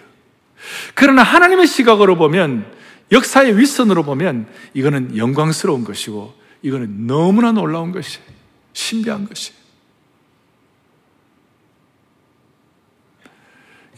[0.95, 2.71] 그러나 하나님의 시각으로 보면
[3.11, 8.42] 역사의 윗선으로 보면 이거는 영광스러운 것이고 이거는 너무나 놀라운 것이에요.
[8.73, 9.63] 신비한 것이에요.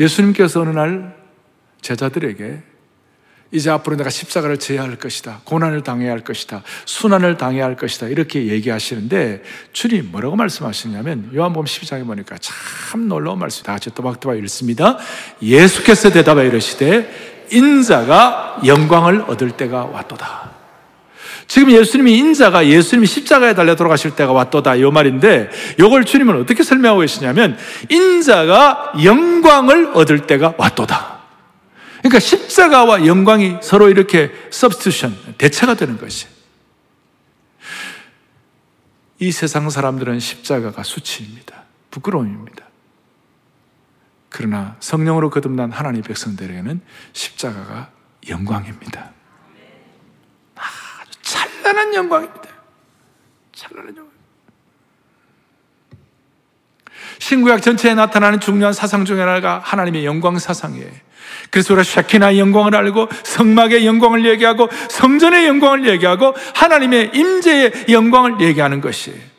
[0.01, 1.17] 예수님께서 어느 날
[1.81, 2.63] 제자들에게
[3.53, 5.43] 이제 앞으로 내가 십자가를 져야 할 것이다.
[5.45, 6.65] 고난을 당해야 할 것이다.
[6.87, 8.09] 순환을 당해야 할 것이다.
[8.09, 14.99] 이렇게 얘기하시는데 주님 뭐라고 말씀하시냐면 요한복음 12장에 보니까 참 놀라운 말씀 다 같이 또박또박 읽습니다.
[15.41, 20.64] 예수께서 대답하여 이르시되 인자가 영광을 얻을 때가 왔도다.
[21.47, 27.01] 지금 예수님이 인자가 예수님이 십자가에 달려 돌아가실 때가 왔도다 이 말인데 이걸 주님은 어떻게 설명하고
[27.01, 31.15] 계시냐면 인자가 영광을 얻을 때가 왔도다.
[31.99, 36.27] 그러니까 십자가와 영광이 서로 이렇게 substitution, 대체가 되는 것이.
[39.19, 41.63] 이 세상 사람들은 십자가가 수치입니다.
[41.91, 42.65] 부끄러움입니다.
[44.29, 46.81] 그러나 성령으로 거듭난 하나님 백성들에게는
[47.13, 47.91] 십자가가
[48.29, 49.13] 영광입니다.
[51.75, 52.49] 찬란한 영광입니다.
[53.53, 53.97] 찬란한.
[57.19, 60.91] 신구약 전체에 나타나는 중요한 사상 중에 하나가 하나님의 영광 사상이에요.
[61.51, 68.81] 그래서 우리가 샤키나의 영광을 알고 성막의 영광을 얘기하고 성전의 영광을 얘기하고 하나님의 임재의 영광을 얘기하는
[68.81, 69.34] 것이에요.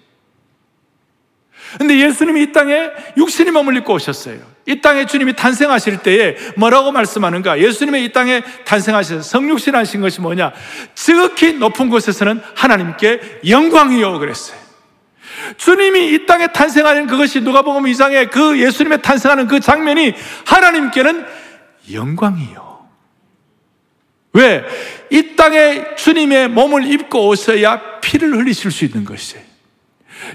[1.77, 4.39] 근데 예수님이 이 땅에 육신이 몸을 입고 오셨어요.
[4.67, 7.59] 이 땅에 주님이 탄생하실 때에 뭐라고 말씀하는가?
[7.59, 10.53] 예수님의 이 땅에 탄생하셔서 성육신 하신 것이 뭐냐?
[10.95, 14.57] 지극히 높은 곳에서는 하나님께 영광이요 그랬어요.
[15.57, 20.13] 주님이 이 땅에 탄생하는 그것이 누가복음 2장에 그 예수님의 탄생하는 그 장면이
[20.45, 21.25] 하나님께는
[21.91, 22.87] 영광이요.
[24.33, 24.65] 왜?
[25.11, 29.54] 이 땅에 주님의 몸을 입고 오셔야 피를 흘리실 수 있는 것이에요.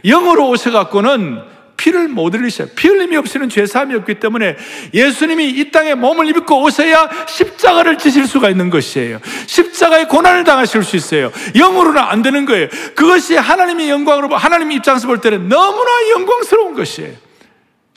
[0.05, 1.50] 영으로 오셔갖고는
[1.81, 2.68] 피를 못 흘리셔요.
[2.76, 4.57] 피 흘림이 없이는 죄사함이 없기 때문에
[4.92, 9.18] 예수님이 이 땅에 몸을 입고 오셔야 십자가를 지실 수가 있는 것이에요.
[9.46, 11.33] 십자가의 고난을 당하실 수 있어요.
[11.57, 12.68] 영으로는 안 되는 거예요.
[12.94, 17.14] 그것이 하나님의 영광으로, 하나님 입장에서 볼 때는 너무나 영광스러운 것이에요.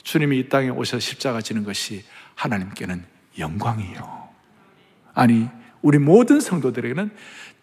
[0.02, 2.04] 주님이 이 땅에 오셔 십자가 지는 것이
[2.36, 3.04] 하나님께는
[3.38, 4.28] 영광이요.
[5.12, 5.46] 아니,
[5.82, 7.10] 우리 모든 성도들에게는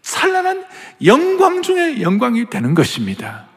[0.04, 0.66] 찬란한
[1.04, 3.51] 영광 중에 영광이 되는 것입니다.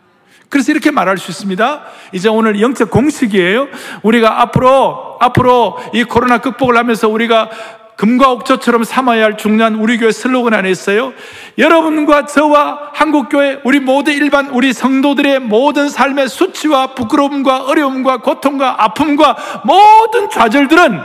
[0.48, 1.82] 그래서 이렇게 말할 수 있습니다.
[2.12, 3.68] 이제 오늘 영적 공식이에요.
[4.02, 7.50] 우리가 앞으로, 앞으로 이 코로나 극복을 하면서 우리가
[7.96, 11.12] 금과 옥조처럼 삼아야 할 중요한 우리 교회 슬로건 안에 있어요.
[11.58, 19.36] 여러분과 저와 한국교회, 우리 모두 일반 우리 성도들의 모든 삶의 수치와 부끄러움과 어려움과 고통과 아픔과
[19.64, 21.00] 모든 좌절들은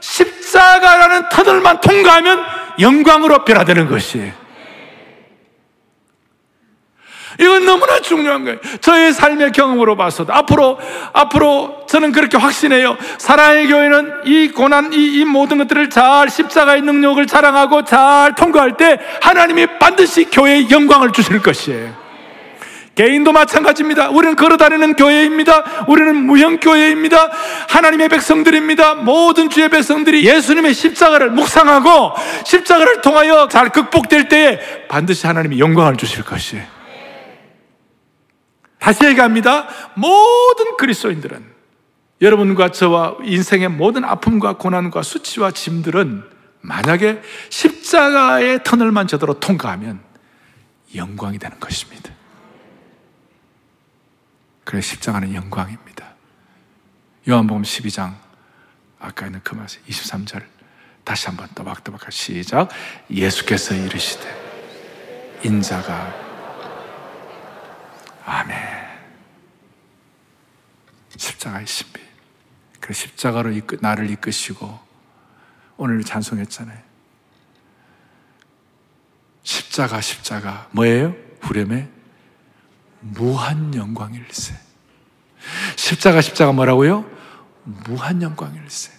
[0.00, 2.44] 십자가라는 터널만 통과하면
[2.80, 4.47] 영광으로 변화되는 것이에요.
[7.38, 8.58] 이건 너무나 중요한 거예요.
[8.80, 10.78] 저의 삶의 경험으로 봐서도 앞으로
[11.12, 12.96] 앞으로 저는 그렇게 확신해요.
[13.18, 18.98] 사랑의 교회는 이 고난 이, 이 모든 것들을 잘 십자가의 능력을 자랑하고 잘 통과할 때
[19.22, 22.08] 하나님이 반드시 교회에 영광을 주실 것이에요.
[22.96, 24.08] 개인도 마찬가지입니다.
[24.08, 25.84] 우리는 걸어다니는 교회입니다.
[25.86, 27.30] 우리는 무형교회입니다.
[27.68, 28.94] 하나님의 백성들입니다.
[28.96, 36.24] 모든 주의 백성들이 예수님의 십자가를 묵상하고 십자가를 통하여 잘 극복될 때에 반드시 하나님이 영광을 주실
[36.24, 36.77] 것이에요.
[38.78, 39.68] 다시 얘기합니다.
[39.94, 41.58] 모든 그리스도인들은
[42.20, 46.24] 여러분과 저와 인생의 모든 아픔과 고난과 수치와 짐들은
[46.60, 50.00] 만약에 십자가의 터널만 제대로 통과하면
[50.94, 52.10] 영광이 되는 것입니다.
[54.64, 56.14] 그래 십자가는 영광입니다.
[57.28, 58.14] 요한복음 12장
[58.98, 60.42] 아까 있는 그 말씀 23절
[61.04, 62.68] 다시 한번 또박또박 시작
[63.10, 66.27] 예수께서 이르시되 인자가
[68.30, 68.56] 아멘
[71.16, 72.00] 십자가의 신비
[72.80, 74.78] 그 십자가로 이끄, 나를 이끄시고
[75.76, 76.88] 오늘 찬송했잖아요
[79.42, 81.14] 십자가 십자가 뭐예요?
[81.40, 81.88] 후렴에
[83.00, 84.54] 무한 영광일세.
[85.76, 87.08] 십자가 십자가 뭐라고요?
[87.64, 88.92] 무한 영광일세.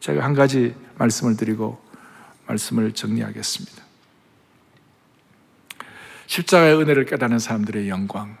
[0.00, 1.84] 제가 한 가지 말씀을 드리고
[2.46, 3.84] 말씀을 정리하겠습니다.
[6.26, 8.36] 십자가의 은혜를 깨닫는 사람들의 영광.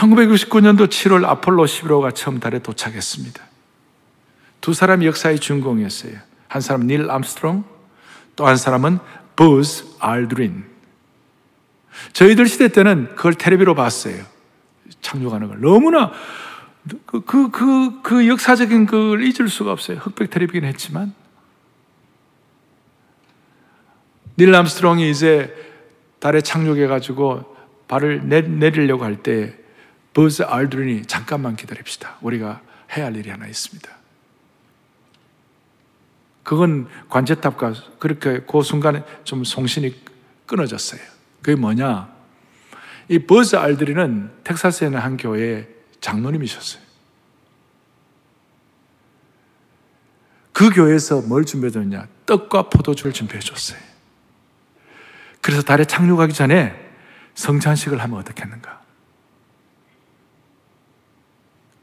[0.00, 3.42] 1969년도 7월 아폴로 11호가 처음 달에 도착했습니다.
[4.60, 6.14] 두 사람이 역사의 주인공이었어요.
[6.48, 7.64] 한 사람은 닐 암스트롱,
[8.36, 8.98] 또 한 사람은
[9.36, 10.64] 버즈 알드린.
[12.14, 14.24] 저희들 시대 때는 그걸 테레비로 봤어요.
[15.02, 15.60] 착륙하는 걸.
[15.60, 16.12] 너무나
[17.04, 19.98] 그, 그, 그, 그 역사적인 걸 잊을 수가 없어요.
[19.98, 21.12] 흑백 테레비긴 했지만.
[24.38, 25.54] 닐 암스트롱이 이제
[26.20, 27.56] 달에 착륙해가지고
[27.88, 29.59] 발을 내, 내리려고 할 때,
[30.12, 32.16] 버즈 알드린이 잠깐만 기다립시다.
[32.20, 32.60] 우리가
[32.96, 33.88] 해야 할 일이 하나 있습니다.
[36.42, 39.94] 그건 관제탑과 그렇게 그 순간에 좀 송신이
[40.46, 41.00] 끊어졌어요.
[41.42, 42.12] 그게 뭐냐?
[43.08, 45.68] 이 버즈 알드리는 텍사스에 있는 한 교회의
[46.00, 46.82] 장로님이셨어요.
[50.52, 52.06] 그 교회에서 뭘 준비해 줬냐?
[52.26, 53.78] 떡과 포도주를 준비해 줬어요.
[55.40, 56.74] 그래서 달에 착륙하기 전에
[57.34, 58.79] 성찬식을 하면 어떻겠는가?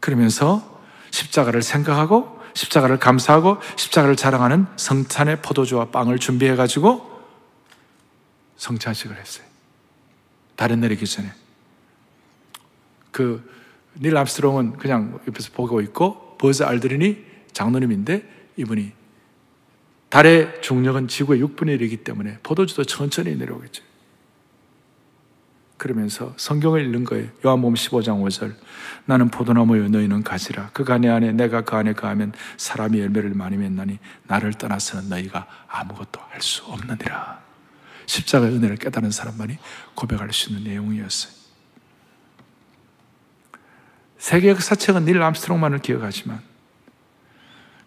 [0.08, 0.82] 그러면서
[1.12, 7.22] 십자가를 생각하고 십자가를 감사하고 십자가를 자랑하는 성찬의 포도주와 빵을 준비해 가지고
[8.56, 9.46] 성찬식을 했어요.
[10.56, 11.30] 달에 내리기 전에.
[13.12, 13.58] 그
[14.00, 18.92] 닐 암스트롱은 그냥 옆에서 보고 있고 버즈 알드린이 장로님인데 이분이
[20.10, 23.84] 달의 중력은 지구의 6분의 1이기 때문에 포도주도 천천히 내려오겠죠.
[25.88, 27.30] 그러면서 성경을 읽는 거예요.
[27.46, 28.54] 요한복음 15장 5절.
[29.06, 30.72] 나는 포도나무여 너희는 가지라.
[30.74, 36.20] 그가 내 안에 내가 그 안에 거하면 사람이 열매를 많이 맺나니 나를 떠나서는 너희가 아무것도
[36.30, 37.40] 할 수 없느니라.
[38.06, 39.58] 십자가의 은혜를 깨달은 사람만이
[39.96, 41.34] 고백할 수 있는 내용이었어요.
[44.18, 46.42] 세계 역사책은 닐 암스트롱만을 기억하지만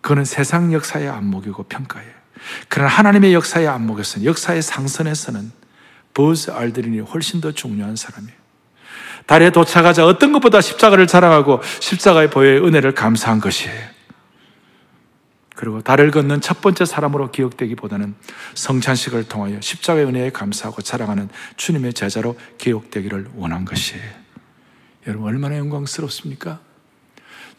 [0.01, 2.13] 그는 세상 역사의 안목이고 평가예요.
[2.69, 5.60] 그러나 하나님의 역사의 안목에서는 역사의 상선에서는
[6.15, 8.39] 버즈 알드린이 훨씬 더 중요한 사람이에요.
[9.27, 14.01] 달에 도착하자 어떤 것보다 십자가를 자랑하고 십자가의 보혈의 은혜를 감사한 것이에요.
[15.55, 18.15] 그리고 달을 걷는 첫 번째 사람으로 기억되기보다는
[18.55, 24.03] 성찬식을 통하여 십자가의 은혜에 감사하고 자랑하는 주님의 제자로 기억되기를 원한 것이에요.
[25.07, 26.61] 여러분 얼마나 영광스럽습니까?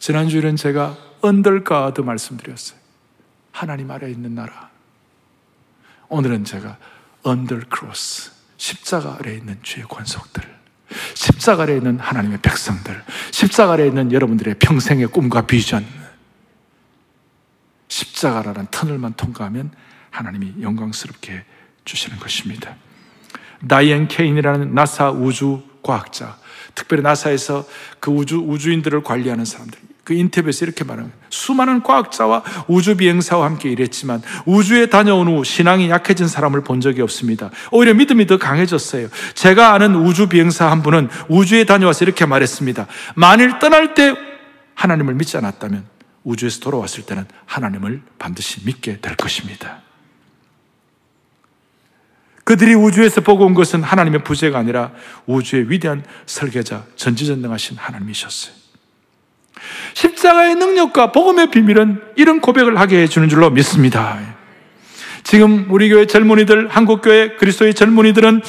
[0.00, 2.78] 지난주에는 제가 언덜가드 말씀드렸어요.
[3.52, 4.70] 하나님 아래 있는 나라.
[6.08, 6.78] 오늘은 제가
[7.22, 8.32] 언덜크로스,
[8.62, 10.44] 십자가 아래 있는 주의 권속들,
[11.14, 13.02] 십자가 아래 있는 하나님의 백성들,
[13.32, 15.84] 십자가 아래 있는 여러분들의 평생의 꿈과 비전,
[17.88, 19.72] 십자가라는 터널만 통과하면
[20.10, 21.44] 하나님이 영광스럽게
[21.84, 22.76] 주시는 것입니다.
[23.68, 26.38] 다이앤 케인이라는 나사 우주 과학자,
[26.76, 27.66] 특별히 나사에서
[27.98, 31.16] 그 우주 우주인들을 관리하는 사람들, 그 인터뷰에서 이렇게 말합니다.
[31.30, 37.50] 수많은 과학자와 우주 비행사와 함께 일했지만 우주에 다녀온 후 신앙이 약해진 사람을 본 적이 없습니다.
[37.70, 39.08] 오히려 믿음이 더 강해졌어요.
[39.34, 42.86] 제가 아는 우주 비행사 한 분은 우주에 다녀와서 이렇게 말했습니다.
[43.14, 44.14] 만일 떠날 때
[44.74, 45.84] 하나님을 믿지 않았다면
[46.24, 49.82] 우주에서 돌아왔을 때는 하나님을 반드시 믿게 될 것입니다.
[52.44, 54.90] 그들이 우주에서 보고 온 것은 하나님의 부재가 아니라
[55.26, 58.61] 우주의 위대한 설계자, 전지전능하신 하나님이셨어요.
[59.94, 64.18] 십자가의 능력과 복음의 비밀은 이런 고백을 하게 해주는 줄로 믿습니다.
[65.22, 68.42] 지금 우리 교회 젊은이들, 한국교회 그리스도의 젊은이들은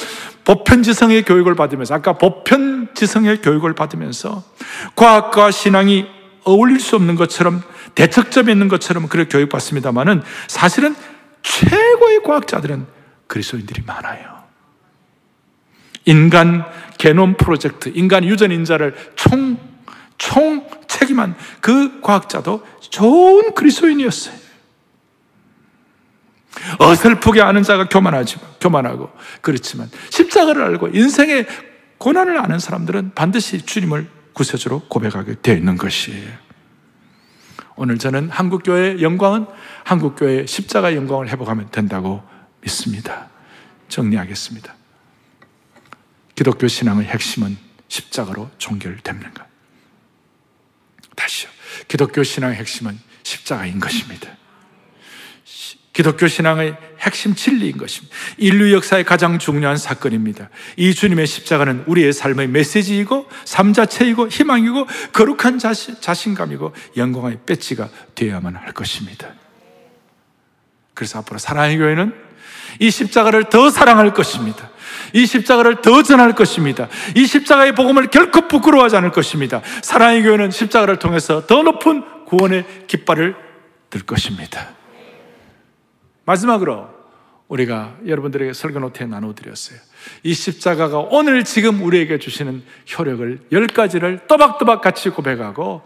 [0.44, 4.42] 보편지성의 교육을 받으면서, 아까 보편지성의 교육을 받으면서
[4.94, 6.06] 과학과 신앙이
[6.44, 7.62] 어울릴 수 없는 것처럼
[7.94, 10.94] 대척점에 있는 것처럼 그렇게 교육받습니다만은 사실은
[11.42, 12.86] 최고의 과학자들은
[13.26, 14.34] 그리스도인들이 많아요.
[16.04, 16.64] 인간
[16.98, 19.58] 게놈 프로젝트, 인간 유전 인자를 총,
[20.24, 24.34] 총 책임한 그 과학자도 좋은 그리스도인이었어요.
[26.78, 29.10] 어설프게 아는 자가 교만하지, 교만하고,
[29.42, 31.46] 그렇지만, 십자가를 알고 인생의
[31.98, 36.30] 고난을 아는 사람들은 반드시 주님을 구세주로 고백하게 되어 있는 것이에요.
[37.76, 39.46] 오늘 저는 한국교회의 영광은
[39.84, 42.22] 한국교회의 십자가 영광을 회복하면 된다고
[42.62, 43.28] 믿습니다.
[43.88, 44.74] 정리하겠습니다.
[46.34, 47.58] 기독교 신앙의 핵심은
[47.88, 49.46] 십자가로 종결됩니다.
[51.14, 51.50] 다시요.
[51.88, 54.28] 기독교 신앙의 핵심은 십자가인 것입니다.
[55.94, 58.14] 기독교 신앙의 핵심 진리인 것입니다.
[58.36, 60.50] 인류 역사의 가장 중요한 사건입니다.
[60.76, 68.56] 이 주님의 십자가는 우리의 삶의 메시지이고 삶 자체이고 희망이고 거룩한 자신, 자신감이고 영광의 배지가 되어야만
[68.56, 69.34] 할 것입니다.
[70.94, 72.12] 그래서 앞으로 사랑의 교회는
[72.80, 74.70] 이 십자가를 더 사랑할 것입니다.
[75.12, 76.88] 이 십자가를 더 전할 것입니다.
[77.14, 79.62] 이 십자가의 복음을 결코 부끄러워하지 않을 것입니다.
[79.82, 83.36] 사랑의 교회는 십자가를 통해서 더 높은 구원의 깃발을
[83.90, 84.70] 들 것입니다.
[86.24, 86.88] 마지막으로
[87.48, 89.78] 우리가 여러분들에게 설교 노트에 나눠드렸어요.
[90.22, 92.62] 이 십자가가 오늘 지금 우리에게 주시는
[92.98, 95.82] 효력을 열 가지를 또박또박 같이 고백하고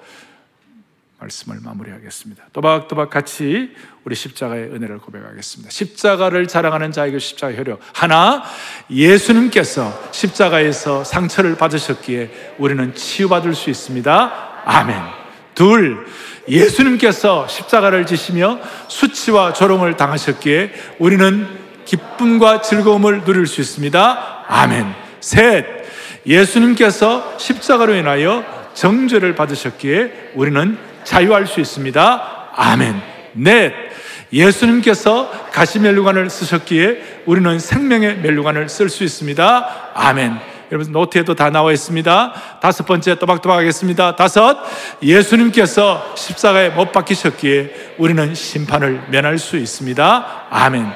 [1.21, 2.45] 말씀을 마무리하겠습니다.
[2.53, 5.71] 또박또박 같이 우리 십자가의 은혜를 고백하겠습니다.
[5.71, 7.81] 십자가를 자랑하는 자에게 십자가 효력.
[7.93, 8.43] 하나,
[8.89, 14.63] 예수님께서 십자가에서 상처를 받으셨기에 우리는 치유받을 수 있습니다.
[14.65, 14.97] 아멘.
[15.55, 16.07] 둘,
[16.49, 21.49] 예수님께서 십자가를 지시며 수치와 조롱을 당하셨기에 우리는
[21.85, 24.45] 기쁨과 즐거움을 누릴 수 있습니다.
[24.47, 24.95] 아멘.
[25.21, 25.67] 셋,
[26.25, 28.45] 예수님께서 십자가로 인하여
[28.75, 32.51] 정죄를 받으셨기에 우리는 자유할 수 있습니다.
[32.55, 33.01] 아멘.
[33.33, 33.73] 넷,
[34.31, 39.93] 예수님께서 가시 멜루관을 쓰셨기에 우리는 생명의 멜루관을 쓸 수 있습니다.
[39.95, 40.39] 아멘.
[40.71, 42.59] 여러분 노트에도 다 나와 있습니다.
[42.61, 44.17] 다섯 번째 또박또박 하겠습니다.
[44.17, 44.59] 다섯,
[45.03, 50.47] 예수님께서 십자가에 못 박히셨기에 우리는 심판을 면할 수 있습니다.
[50.51, 50.93] 아멘.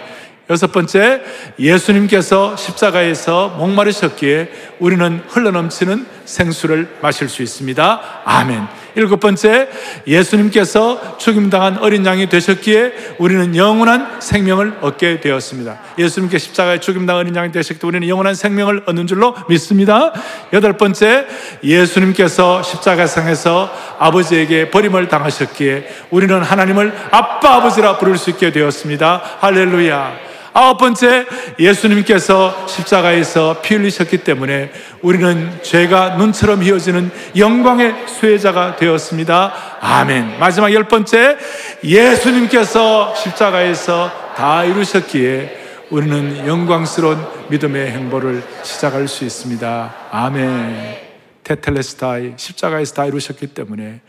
[0.51, 1.23] 여섯 번째,
[1.59, 8.01] 예수님께서 십자가에서 목마르셨기에 우리는 흘러넘치는 생수를 마실 수 있습니다.
[8.25, 8.83] 아멘.
[8.95, 9.69] 일곱 번째,
[10.07, 15.79] 예수님께서 죽임당한 어린 양이 되셨기에 우리는 영원한 생명을 얻게 되었습니다.
[15.99, 20.13] 예수님께 십자가에 죽임당한 어린 양이 되셨기에 우리는 영원한 생명을 얻는 줄로 믿습니다.
[20.53, 21.27] 여덟 번째,
[21.65, 29.23] 예수님께서 십자가상에서 아버지에게 버림을 당하셨기에 우리는 하나님을 아빠 아버지라 부를 수 있게 되었습니다.
[29.41, 30.33] 할렐루야.
[30.55, 31.27] 아홉 번째,
[31.59, 39.53] 예수님께서 십자가에서 피 흘리셨기 때문에 우리는 죄가 눈처럼 휘어지는 영광의 수혜자가 되었습니다.
[39.81, 40.39] 아멘.
[40.39, 41.39] 마지막 열 번째,
[41.83, 49.95] 예수님께서 십자가에서 다 이루셨기에 우리는 영광스러운 믿음의 행보를 시작할 수 있습니다.
[50.11, 50.97] 아멘.
[51.45, 54.03] 테텔레스타이 십자가에서 다 이루셨기 때문에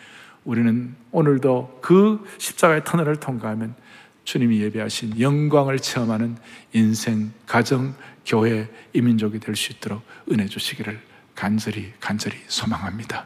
[0.44, 3.76] 우리는 오늘도 그 십자가의 터널을 통과하면
[4.24, 6.38] 주님이 예배하신 영광을 체험하는
[6.74, 7.96] 인생, 가정,
[8.26, 10.02] 교회, 이민족이 될 수 있도록
[10.32, 11.00] 은혜 주시기를
[11.36, 13.26] 간절히 간절히 소망합니다.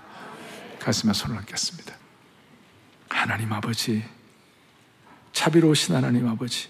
[0.79, 1.93] 가슴에 손을 얹겠습니다.
[3.09, 4.03] 하나님 아버지,
[5.33, 6.69] 자비로우신 하나님 아버지,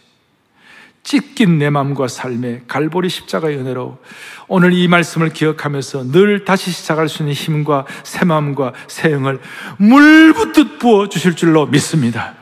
[1.03, 3.97] 찢긴 내 마음과 삶의 갈보리 십자가의 은혜로
[4.49, 9.39] 오늘 이 말씀을 기억하면서 늘 다시 시작할 수 있는 힘과 새 마음과 새 영을
[9.78, 12.36] 물붓듯 부어 주실 줄로 믿습니다.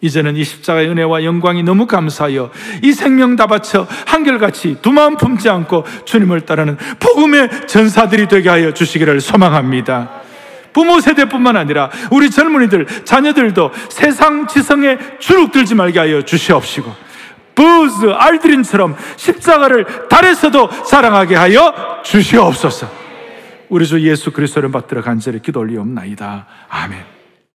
[0.00, 2.50] 이제는 이 십자가의 은혜와 영광이 너무 감사하여
[2.82, 8.72] 이 생명 다 바쳐 한결같이 두 마음 품지 않고 주님을 따르는 복음의 전사들이 되게 하여
[8.72, 10.10] 주시기를 소망합니다.
[10.72, 17.10] 부모 세대뿐만 아니라 우리 젊은이들, 자녀들도 세상 지성에 주눅들지 말게 하여 주시옵시고
[17.54, 22.88] 부즈, 알드린처럼 십자가를 달에서도 사랑하게 하여 주시옵소서.
[23.68, 26.46] 우리 주 예수 그리스도를 받들어 간절히 기도 올리옵나이다.
[26.68, 27.19] 아멘.